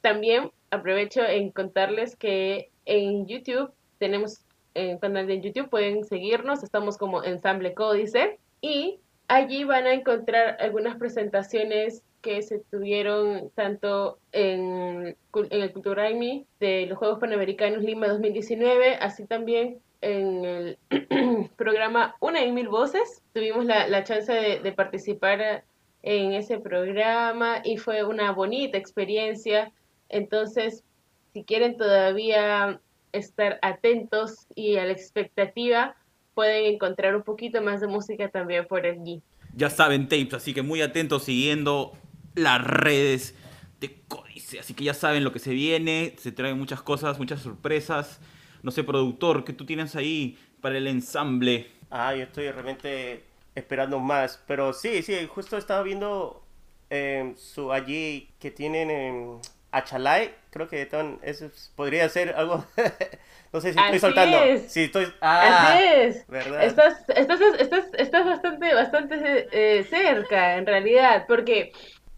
También 0.00 0.50
aprovecho 0.70 1.22
en 1.22 1.50
contarles 1.50 2.16
que 2.16 2.70
en 2.86 3.26
YouTube 3.26 3.72
tenemos 3.98 4.40
un 4.74 4.98
canal 4.98 5.26
de 5.26 5.40
YouTube, 5.40 5.70
pueden 5.70 6.04
seguirnos, 6.04 6.62
estamos 6.62 6.98
como 6.98 7.24
ensamble 7.24 7.74
Códice 7.74 8.38
y 8.60 9.00
allí 9.28 9.64
van 9.64 9.86
a 9.86 9.92
encontrar 9.92 10.56
algunas 10.60 10.96
presentaciones 10.96 12.02
que 12.22 12.42
se 12.42 12.58
tuvieron 12.58 13.50
tanto 13.54 14.18
en, 14.32 15.16
en 15.34 15.62
el 15.62 15.72
Culturaimi 15.72 16.46
de 16.58 16.86
los 16.86 16.98
Juegos 16.98 17.20
Panamericanos 17.20 17.82
Lima 17.82 18.08
2019, 18.08 18.96
así 18.96 19.24
también 19.26 19.78
en 20.00 20.44
el 20.44 20.78
programa 21.56 22.16
Una 22.20 22.44
y 22.44 22.52
Mil 22.52 22.68
Voces. 22.68 23.22
Tuvimos 23.32 23.64
la, 23.64 23.86
la 23.88 24.04
chance 24.04 24.32
de, 24.32 24.60
de, 24.60 24.72
participar 24.72 25.64
en 26.02 26.32
ese 26.32 26.58
programa 26.58 27.60
y 27.64 27.76
fue 27.76 28.04
una 28.04 28.32
bonita 28.32 28.78
experiencia. 28.78 29.72
Entonces, 30.08 30.84
si 31.32 31.44
quieren 31.44 31.76
todavía 31.76 32.80
estar 33.12 33.58
atentos 33.62 34.46
y 34.54 34.76
a 34.76 34.84
la 34.84 34.92
expectativa, 34.92 35.96
pueden 36.34 36.74
encontrar 36.74 37.16
un 37.16 37.22
poquito 37.22 37.62
más 37.62 37.80
de 37.80 37.86
música 37.86 38.28
también 38.28 38.66
por 38.66 38.86
allí. 38.86 39.22
Ya 39.54 39.70
saben, 39.70 40.08
tapes, 40.08 40.34
así 40.34 40.54
que 40.54 40.62
muy 40.62 40.82
atentos 40.82 41.24
siguiendo 41.24 41.92
las 42.34 42.62
redes 42.64 43.34
de 43.80 44.02
Códice. 44.08 44.60
Así 44.60 44.74
que 44.74 44.84
ya 44.84 44.94
saben 44.94 45.24
lo 45.24 45.32
que 45.32 45.38
se 45.38 45.50
viene, 45.50 46.14
se 46.18 46.32
traen 46.32 46.58
muchas 46.58 46.82
cosas, 46.82 47.18
muchas 47.18 47.40
sorpresas. 47.40 48.20
No 48.62 48.70
sé, 48.70 48.84
productor, 48.84 49.44
¿qué 49.44 49.52
tú 49.52 49.66
tienes 49.66 49.96
ahí 49.96 50.38
para 50.60 50.76
el 50.76 50.86
ensamble? 50.86 51.70
Ah, 51.90 52.14
yo 52.14 52.24
estoy 52.24 52.50
realmente 52.50 53.24
esperando 53.54 53.98
más. 53.98 54.42
Pero 54.46 54.72
sí, 54.72 55.02
sí, 55.02 55.14
justo 55.28 55.56
estaba 55.56 55.82
viendo 55.82 56.44
eh, 56.90 57.34
su 57.36 57.72
allí 57.72 58.30
que 58.38 58.50
tienen 58.50 59.40
Achalay, 59.70 60.34
creo 60.66 60.68
que 60.68 60.88
eso 61.22 61.50
podría 61.76 62.08
ser 62.08 62.34
algo, 62.34 62.64
no 63.52 63.60
sé 63.60 63.72
si 63.72 63.78
estoy 63.78 63.98
soltando. 63.98 64.38
Es. 64.38 64.72
Si 64.72 64.84
estoy, 64.84 65.06
ah, 65.20 65.68
Así 65.68 65.84
es. 65.84 66.26
¿verdad? 66.26 66.64
Estás, 66.64 67.04
estás, 67.08 67.40
estás, 67.58 67.84
estás 67.96 68.26
bastante, 68.26 68.74
bastante 68.74 69.48
eh, 69.52 69.84
cerca, 69.84 70.56
en 70.56 70.66
realidad, 70.66 71.24
porque 71.28 71.72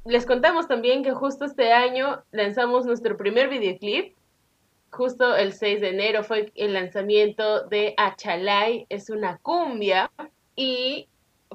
les 0.04 0.24
contamos 0.24 0.66
también 0.68 1.02
que 1.02 1.12
justo 1.12 1.44
este 1.44 1.72
año 1.72 2.22
lanzamos 2.30 2.86
nuestro 2.86 3.16
primer 3.16 3.48
videoclip. 3.48 4.16
Justo 4.90 5.36
el 5.36 5.52
6 5.52 5.82
de 5.82 5.88
enero 5.90 6.24
fue 6.24 6.50
el 6.56 6.74
lanzamiento 6.74 7.68
de 7.68 7.94
Achalay, 7.96 8.86
es 8.88 9.08
una 9.10 9.38
cumbia. 9.38 10.10
Y 10.56 11.08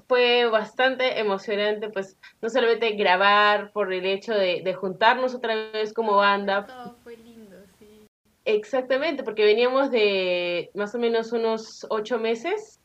fue 0.07 0.45
bastante 0.45 1.19
emocionante, 1.19 1.89
pues 1.89 2.17
no 2.41 2.49
solamente 2.49 2.91
grabar 2.91 3.71
por 3.71 3.91
el 3.91 4.05
hecho 4.05 4.33
de, 4.33 4.73
juntarnos 4.73 5.33
otra 5.33 5.55
vez 5.71 5.93
como 5.93 6.17
banda. 6.17 6.65
Todo 6.65 6.95
fue 7.03 7.17
lindo, 7.17 7.55
sí. 7.79 8.05
Exactamente, 8.45 9.23
porque 9.23 9.45
veníamos 9.45 9.89
de 9.89 10.69
más 10.75 10.93
o 10.93 10.99
menos 10.99 11.31
unos 11.31 11.85
ocho 11.89 12.19
meses, 12.19 12.79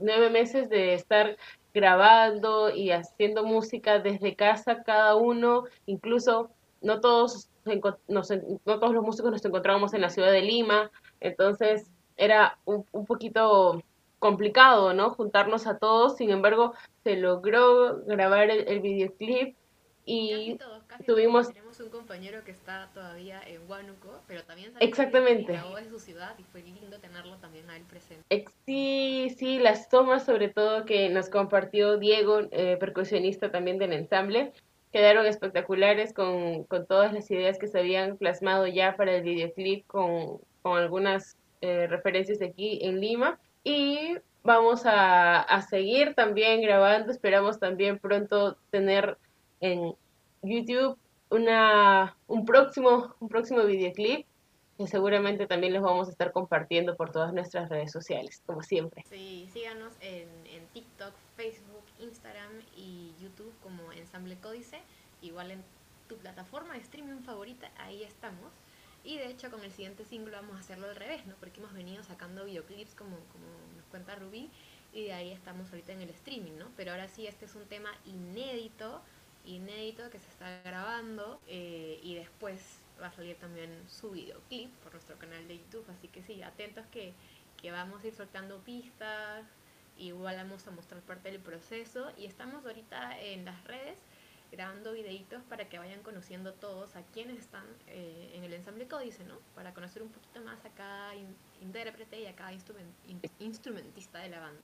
nueve 0.00 0.30
meses 0.30 0.68
de 0.68 0.94
estar 0.94 1.36
grabando 1.72 2.70
y 2.70 2.90
haciendo 2.90 3.44
música 3.44 3.98
desde 3.98 4.34
casa 4.34 4.82
cada 4.82 5.14
uno, 5.16 5.64
incluso 5.86 6.50
no 6.82 7.00
todos, 7.00 7.48
nos, 8.08 8.30
no 8.30 8.78
todos 8.78 8.94
los 8.94 9.04
músicos 9.04 9.30
nos 9.30 9.44
encontrábamos 9.44 9.92
en 9.94 10.02
la 10.02 10.10
ciudad 10.10 10.30
de 10.30 10.42
Lima, 10.42 10.90
entonces 11.20 11.90
era 12.16 12.58
un, 12.64 12.84
un 12.92 13.04
poquito 13.04 13.82
complicado, 14.18 14.92
¿no? 14.94 15.10
Juntarnos 15.10 15.66
a 15.66 15.78
todos, 15.78 16.16
sin 16.16 16.30
embargo, 16.30 16.74
se 17.04 17.16
logró 17.16 18.02
grabar 18.04 18.50
el, 18.50 18.80
videoclip 18.80 19.56
y 20.04 20.58
tuvimos... 21.06 21.48
Tenemos 21.48 21.80
un 21.80 21.90
compañero 21.90 22.42
que 22.44 22.52
está 22.52 22.88
todavía 22.94 23.40
en 23.46 23.68
Huánuco, 23.68 24.20
pero 24.26 24.44
también 24.44 24.72
Exactamente. 24.80 25.52
de 25.52 25.88
su 25.88 25.98
ciudad 25.98 26.34
y 26.38 26.44
fue 26.44 26.62
lindo 26.62 26.98
tenerlo 26.98 27.36
también 27.36 27.68
a 27.70 27.76
él 27.76 27.82
presente. 27.84 28.24
Sí, 28.64 29.34
sí, 29.36 29.58
las 29.58 29.88
tomas 29.88 30.24
sobre 30.24 30.48
todo 30.48 30.84
que 30.84 31.08
nos 31.10 31.28
compartió 31.28 31.98
Diego, 31.98 32.40
eh, 32.50 32.76
percusionista 32.78 33.50
también 33.50 33.78
del 33.78 33.92
ensamble, 33.92 34.52
quedaron 34.92 35.26
espectaculares 35.26 36.14
con, 36.14 36.64
con, 36.64 36.86
todas 36.86 37.12
las 37.12 37.30
ideas 37.30 37.58
que 37.58 37.66
se 37.66 37.78
habían 37.78 38.16
plasmado 38.16 38.66
ya 38.66 38.96
para 38.96 39.16
el 39.16 39.22
videoclip 39.22 39.86
con, 39.86 40.38
con 40.62 40.78
algunas 40.78 41.36
eh, 41.60 41.86
referencias 41.88 42.40
aquí 42.40 42.78
en 42.82 43.00
Lima 43.00 43.38
y 43.66 44.16
vamos 44.44 44.82
a, 44.84 45.60
seguir 45.68 46.14
también 46.14 46.62
grabando. 46.62 47.10
Esperamos 47.10 47.58
también 47.58 47.98
pronto 47.98 48.56
tener 48.70 49.18
en 49.60 49.96
YouTube 50.40 50.96
una, 51.30 52.16
un, 52.28 52.44
próximo, 52.44 53.16
un 53.18 53.28
próximo 53.28 53.64
videoclip 53.64 54.24
que 54.78 54.86
seguramente 54.86 55.48
también 55.48 55.72
los 55.72 55.82
vamos 55.82 56.06
a 56.06 56.12
estar 56.12 56.30
compartiendo 56.30 56.96
por 56.96 57.10
todas 57.10 57.32
nuestras 57.32 57.68
redes 57.68 57.90
sociales, 57.90 58.40
como 58.46 58.62
siempre. 58.62 59.02
Sí, 59.08 59.48
síganos 59.52 59.94
en, 60.00 60.28
en 60.54 60.64
TikTok, 60.72 61.12
Facebook, 61.36 61.82
Instagram 61.98 62.52
y 62.76 63.14
YouTube 63.20 63.52
como 63.64 63.90
Ensamble 63.90 64.36
Códice. 64.36 64.80
Igual 65.22 65.50
en 65.50 65.64
tu 66.08 66.16
plataforma 66.18 66.74
de 66.74 66.80
streaming 66.80 67.22
favorita, 67.22 67.68
ahí 67.78 68.04
estamos. 68.04 68.52
Y 69.06 69.18
de 69.18 69.28
hecho 69.30 69.52
con 69.52 69.62
el 69.62 69.70
siguiente 69.70 70.04
single 70.04 70.32
vamos 70.32 70.56
a 70.56 70.58
hacerlo 70.58 70.88
al 70.88 70.96
revés, 70.96 71.24
¿no? 71.26 71.36
Porque 71.36 71.60
hemos 71.60 71.72
venido 71.72 72.02
sacando 72.02 72.44
videoclips 72.44 72.96
como, 72.96 73.16
como 73.30 73.46
nos 73.76 73.86
cuenta 73.86 74.16
Rubí 74.16 74.50
y 74.92 75.04
de 75.04 75.12
ahí 75.12 75.30
estamos 75.30 75.70
ahorita 75.70 75.92
en 75.92 76.02
el 76.02 76.10
streaming, 76.10 76.58
¿no? 76.58 76.66
Pero 76.76 76.90
ahora 76.90 77.06
sí, 77.06 77.24
este 77.24 77.44
es 77.44 77.54
un 77.54 77.66
tema 77.66 77.90
inédito, 78.04 79.00
inédito 79.44 80.10
que 80.10 80.18
se 80.18 80.28
está 80.28 80.60
grabando 80.64 81.40
eh, 81.46 82.00
y 82.02 82.16
después 82.16 82.80
va 83.00 83.06
a 83.06 83.12
salir 83.12 83.36
también 83.36 83.70
su 83.88 84.10
videoclip 84.10 84.72
por 84.82 84.92
nuestro 84.92 85.16
canal 85.18 85.46
de 85.46 85.58
YouTube, 85.58 85.88
así 85.88 86.08
que 86.08 86.24
sí, 86.24 86.42
atentos 86.42 86.84
que, 86.86 87.12
que 87.62 87.70
vamos 87.70 88.02
a 88.02 88.08
ir 88.08 88.14
soltando 88.14 88.58
pistas, 88.58 89.46
igual 89.98 90.34
vamos 90.34 90.66
a 90.66 90.72
mostrar 90.72 91.00
parte 91.02 91.30
del 91.30 91.40
proceso 91.40 92.10
y 92.18 92.26
estamos 92.26 92.66
ahorita 92.66 93.20
en 93.20 93.44
las 93.44 93.62
redes 93.62 93.96
grabando 94.56 94.92
videitos 94.92 95.42
para 95.44 95.68
que 95.68 95.78
vayan 95.78 96.02
conociendo 96.02 96.54
todos 96.54 96.96
a 96.96 97.02
quienes 97.12 97.38
están 97.38 97.64
eh, 97.88 98.32
en 98.34 98.42
el 98.42 98.54
ensamble 98.54 98.86
códice, 98.86 99.22
¿no? 99.24 99.34
Para 99.54 99.74
conocer 99.74 100.02
un 100.02 100.08
poquito 100.08 100.40
más 100.40 100.64
a 100.64 100.70
cada 100.70 101.12
intérprete 101.60 102.20
y 102.20 102.26
a 102.26 102.34
cada 102.34 102.52
instrumentista 103.38 104.18
de 104.20 104.30
la 104.30 104.40
banda. 104.40 104.60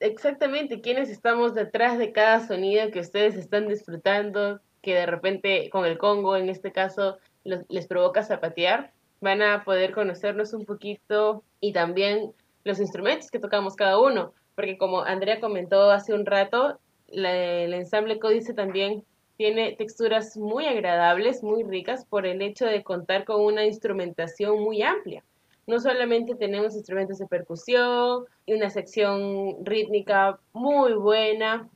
Exactamente, 0.00 0.80
quienes 0.80 1.08
estamos 1.08 1.54
detrás 1.54 1.96
de 1.96 2.12
cada 2.12 2.46
sonido 2.46 2.90
que 2.90 3.00
ustedes 3.00 3.36
están 3.36 3.68
disfrutando, 3.68 4.60
que 4.82 4.94
de 4.94 5.06
repente 5.06 5.70
con 5.70 5.86
el 5.86 5.96
Congo 5.96 6.36
en 6.36 6.48
este 6.48 6.72
caso 6.72 7.18
les 7.44 7.86
provoca 7.86 8.24
zapatear, 8.24 8.92
van 9.20 9.42
a 9.42 9.64
poder 9.64 9.92
conocernos 9.92 10.52
un 10.52 10.66
poquito 10.66 11.44
y 11.60 11.72
también 11.72 12.32
los 12.64 12.80
instrumentos 12.80 13.30
que 13.30 13.38
tocamos 13.38 13.76
cada 13.76 13.98
uno, 13.98 14.34
porque 14.56 14.76
como 14.76 15.02
Andrea 15.02 15.40
comentó 15.40 15.90
hace 15.90 16.12
un 16.12 16.26
rato, 16.26 16.78
el 17.08 17.72
ensamble 17.72 18.18
códice 18.18 18.52
también 18.52 19.04
tiene 19.36 19.72
texturas 19.72 20.36
muy 20.36 20.66
agradables, 20.66 21.42
muy 21.42 21.62
ricas, 21.62 22.04
por 22.04 22.26
el 22.26 22.42
hecho 22.42 22.66
de 22.66 22.82
contar 22.82 23.24
con 23.24 23.42
una 23.42 23.64
instrumentación 23.64 24.62
muy 24.62 24.82
amplia. 24.82 25.22
No 25.66 25.80
solamente 25.80 26.34
tenemos 26.36 26.74
instrumentos 26.74 27.18
de 27.18 27.26
percusión 27.26 28.24
y 28.46 28.54
una 28.54 28.70
sección 28.70 29.64
rítmica 29.64 30.38
muy 30.52 30.94
buena, 30.94 31.68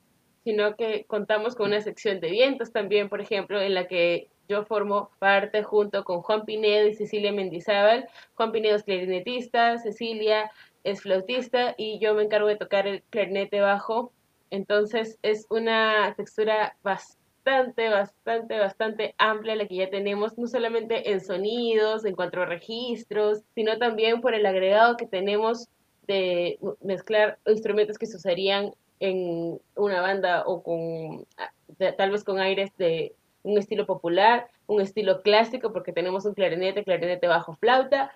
sino 0.44 0.76
que 0.76 1.04
contamos 1.04 1.54
con 1.54 1.68
una 1.68 1.80
sección 1.80 2.20
de 2.20 2.30
vientos 2.30 2.72
también, 2.72 3.08
por 3.08 3.20
ejemplo, 3.20 3.60
en 3.60 3.74
la 3.74 3.88
que 3.88 4.28
yo 4.48 4.64
formo 4.64 5.10
parte 5.18 5.62
junto 5.62 6.04
con 6.04 6.22
Juan 6.22 6.44
Pinedo 6.44 6.88
y 6.88 6.94
Cecilia 6.94 7.32
Mendizábal. 7.32 8.08
Juan 8.34 8.52
Pinedo 8.52 8.76
es 8.76 8.82
clarinetista, 8.82 9.78
Cecilia 9.78 10.50
es 10.82 11.02
flautista 11.02 11.74
y 11.76 11.98
yo 12.00 12.14
me 12.14 12.24
encargo 12.24 12.48
de 12.48 12.56
tocar 12.56 12.86
el 12.86 13.02
clarinete 13.10 13.60
bajo. 13.60 14.12
Entonces 14.50 15.18
es 15.22 15.46
una 15.50 16.14
textura 16.16 16.76
bastante 16.82 17.19
bastante, 17.44 17.88
bastante, 17.88 18.58
bastante 18.58 19.14
amplia 19.18 19.56
la 19.56 19.66
que 19.66 19.76
ya 19.76 19.90
tenemos, 19.90 20.36
no 20.38 20.46
solamente 20.46 21.10
en 21.10 21.20
sonidos, 21.20 22.04
en 22.04 22.14
cuatro 22.14 22.44
registros, 22.46 23.42
sino 23.54 23.78
también 23.78 24.20
por 24.20 24.34
el 24.34 24.46
agregado 24.46 24.96
que 24.96 25.06
tenemos 25.06 25.68
de 26.06 26.58
mezclar 26.82 27.38
instrumentos 27.46 27.98
que 27.98 28.06
se 28.06 28.16
usarían 28.16 28.72
en 29.00 29.58
una 29.74 30.00
banda 30.00 30.44
o 30.46 30.62
con 30.62 31.26
ah, 31.38 31.50
tal 31.96 32.10
vez 32.10 32.24
con 32.24 32.38
aires 32.38 32.70
de 32.76 33.14
un 33.42 33.56
estilo 33.56 33.86
popular, 33.86 34.48
un 34.66 34.80
estilo 34.80 35.22
clásico, 35.22 35.72
porque 35.72 35.92
tenemos 35.92 36.26
un 36.26 36.34
clarinete, 36.34 36.84
clarinete 36.84 37.26
bajo 37.26 37.54
flauta, 37.54 38.12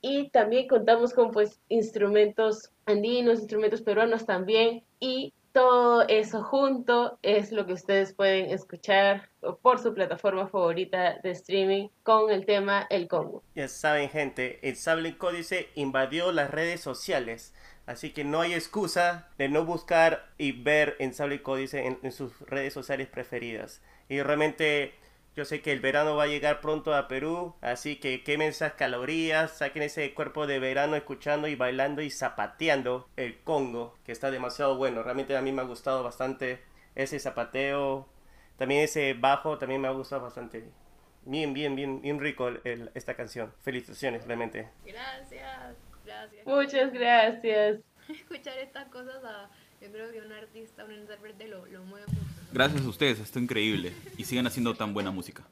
y 0.00 0.30
también 0.30 0.66
contamos 0.66 1.12
con 1.12 1.30
pues 1.30 1.60
instrumentos 1.68 2.70
andinos, 2.86 3.40
instrumentos 3.40 3.82
peruanos 3.82 4.24
también, 4.24 4.82
y 4.98 5.34
todo 5.52 6.06
eso 6.08 6.42
junto 6.42 7.18
es 7.22 7.52
lo 7.52 7.66
que 7.66 7.72
ustedes 7.72 8.12
pueden 8.12 8.50
escuchar 8.50 9.30
por 9.62 9.78
su 9.78 9.94
plataforma 9.94 10.48
favorita 10.48 11.18
de 11.22 11.30
streaming 11.30 11.88
con 12.02 12.30
el 12.30 12.46
tema 12.46 12.86
El 12.90 13.08
Congo. 13.08 13.42
Ya 13.54 13.68
saben 13.68 14.08
gente, 14.08 14.60
el 14.68 14.76
Sable 14.76 15.18
Códice 15.18 15.68
invadió 15.74 16.32
las 16.32 16.50
redes 16.50 16.80
sociales. 16.80 17.54
Así 17.86 18.12
que 18.12 18.22
no 18.22 18.40
hay 18.40 18.54
excusa 18.54 19.28
de 19.38 19.48
no 19.48 19.64
buscar 19.64 20.30
y 20.38 20.52
ver 20.52 20.94
en 21.00 21.12
Sable 21.12 21.42
Códice 21.42 21.86
en, 21.86 21.98
en 22.02 22.12
sus 22.12 22.38
redes 22.42 22.72
sociales 22.72 23.08
preferidas. 23.08 23.82
Y 24.08 24.22
realmente 24.22 24.94
yo 25.36 25.44
sé 25.44 25.62
que 25.62 25.72
el 25.72 25.80
verano 25.80 26.16
va 26.16 26.24
a 26.24 26.28
llegar 26.28 26.60
pronto 26.60 26.94
a 26.94 27.06
Perú, 27.06 27.54
así 27.60 27.96
que 27.96 28.24
quemen 28.24 28.48
esas 28.48 28.74
calorías, 28.74 29.58
saquen 29.58 29.84
ese 29.84 30.12
cuerpo 30.12 30.46
de 30.46 30.58
verano 30.58 30.96
escuchando 30.96 31.46
y 31.46 31.54
bailando 31.54 32.02
y 32.02 32.10
zapateando 32.10 33.08
el 33.16 33.38
Congo, 33.42 33.96
que 34.04 34.12
está 34.12 34.30
demasiado 34.30 34.76
bueno. 34.76 35.02
Realmente 35.02 35.36
a 35.36 35.42
mí 35.42 35.52
me 35.52 35.62
ha 35.62 35.64
gustado 35.64 36.02
bastante 36.02 36.60
ese 36.96 37.18
zapateo, 37.20 38.08
también 38.56 38.82
ese 38.82 39.14
bajo, 39.14 39.56
también 39.56 39.80
me 39.80 39.88
ha 39.88 39.92
gustado 39.92 40.22
bastante. 40.22 40.68
Bien, 41.24 41.54
bien, 41.54 41.76
bien, 41.76 42.02
bien 42.02 42.18
rico 42.18 42.50
esta 42.94 43.14
canción. 43.14 43.52
Felicitaciones, 43.60 44.26
realmente. 44.26 44.68
Gracias, 44.84 45.76
gracias. 46.04 46.46
Muchas 46.46 46.92
gracias. 46.92 47.80
Escuchar 48.08 48.58
estas 48.58 48.88
cosas, 48.88 49.22
yo 49.80 49.92
creo 49.92 50.10
que 50.10 50.20
un 50.20 50.32
artista, 50.32 50.84
un 50.84 50.92
intérprete 50.92 51.46
lo, 51.46 51.66
lo 51.66 51.84
mueve 51.84 52.06
mucho. 52.08 52.39
Gracias 52.52 52.84
a 52.84 52.88
ustedes, 52.88 53.20
está 53.20 53.38
increíble. 53.38 53.92
Y 54.16 54.24
sigan 54.24 54.46
haciendo 54.46 54.74
tan 54.74 54.92
buena 54.92 55.10
música. 55.10 55.44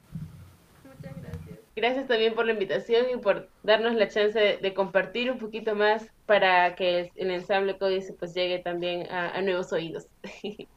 Muchas 0.83 1.21
gracias. 1.21 1.59
Gracias 1.75 2.07
también 2.07 2.33
por 2.33 2.45
la 2.45 2.51
invitación 2.51 3.05
y 3.13 3.17
por 3.17 3.47
darnos 3.63 3.95
la 3.95 4.09
chance 4.09 4.37
de, 4.61 4.73
compartir 4.73 5.31
un 5.31 5.39
poquito 5.39 5.75
más 5.75 6.05
para 6.25 6.75
que 6.75 7.11
el, 7.15 7.31
ensamble 7.31 7.77
Códice 7.77 8.11
pues 8.11 8.33
llegue 8.33 8.59
también 8.59 9.09
a, 9.09 9.41
nuevos 9.41 9.71
oídos. 9.71 10.07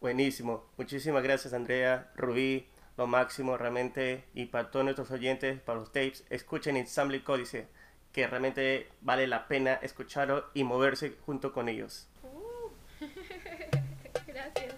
Buenísimo. 0.00 0.66
Muchísimas 0.76 1.22
gracias 1.22 1.54
Andrea, 1.54 2.10
Rubí, 2.14 2.66
lo 2.98 3.06
máximo 3.06 3.56
realmente. 3.56 4.24
Y 4.34 4.46
para 4.46 4.70
todos 4.70 4.84
nuestros 4.84 5.10
oyentes, 5.10 5.58
para 5.60 5.78
los 5.78 5.92
tapes, 5.92 6.26
escuchen 6.28 6.76
Ensamble 6.76 7.24
Códice, 7.24 7.66
que 8.12 8.26
realmente 8.26 8.88
vale 9.00 9.26
la 9.26 9.48
pena 9.48 9.74
escucharlo 9.74 10.44
y 10.52 10.64
moverse 10.64 11.14
junto 11.24 11.54
con 11.54 11.70
ellos. 11.70 12.06
Uh. 12.22 12.70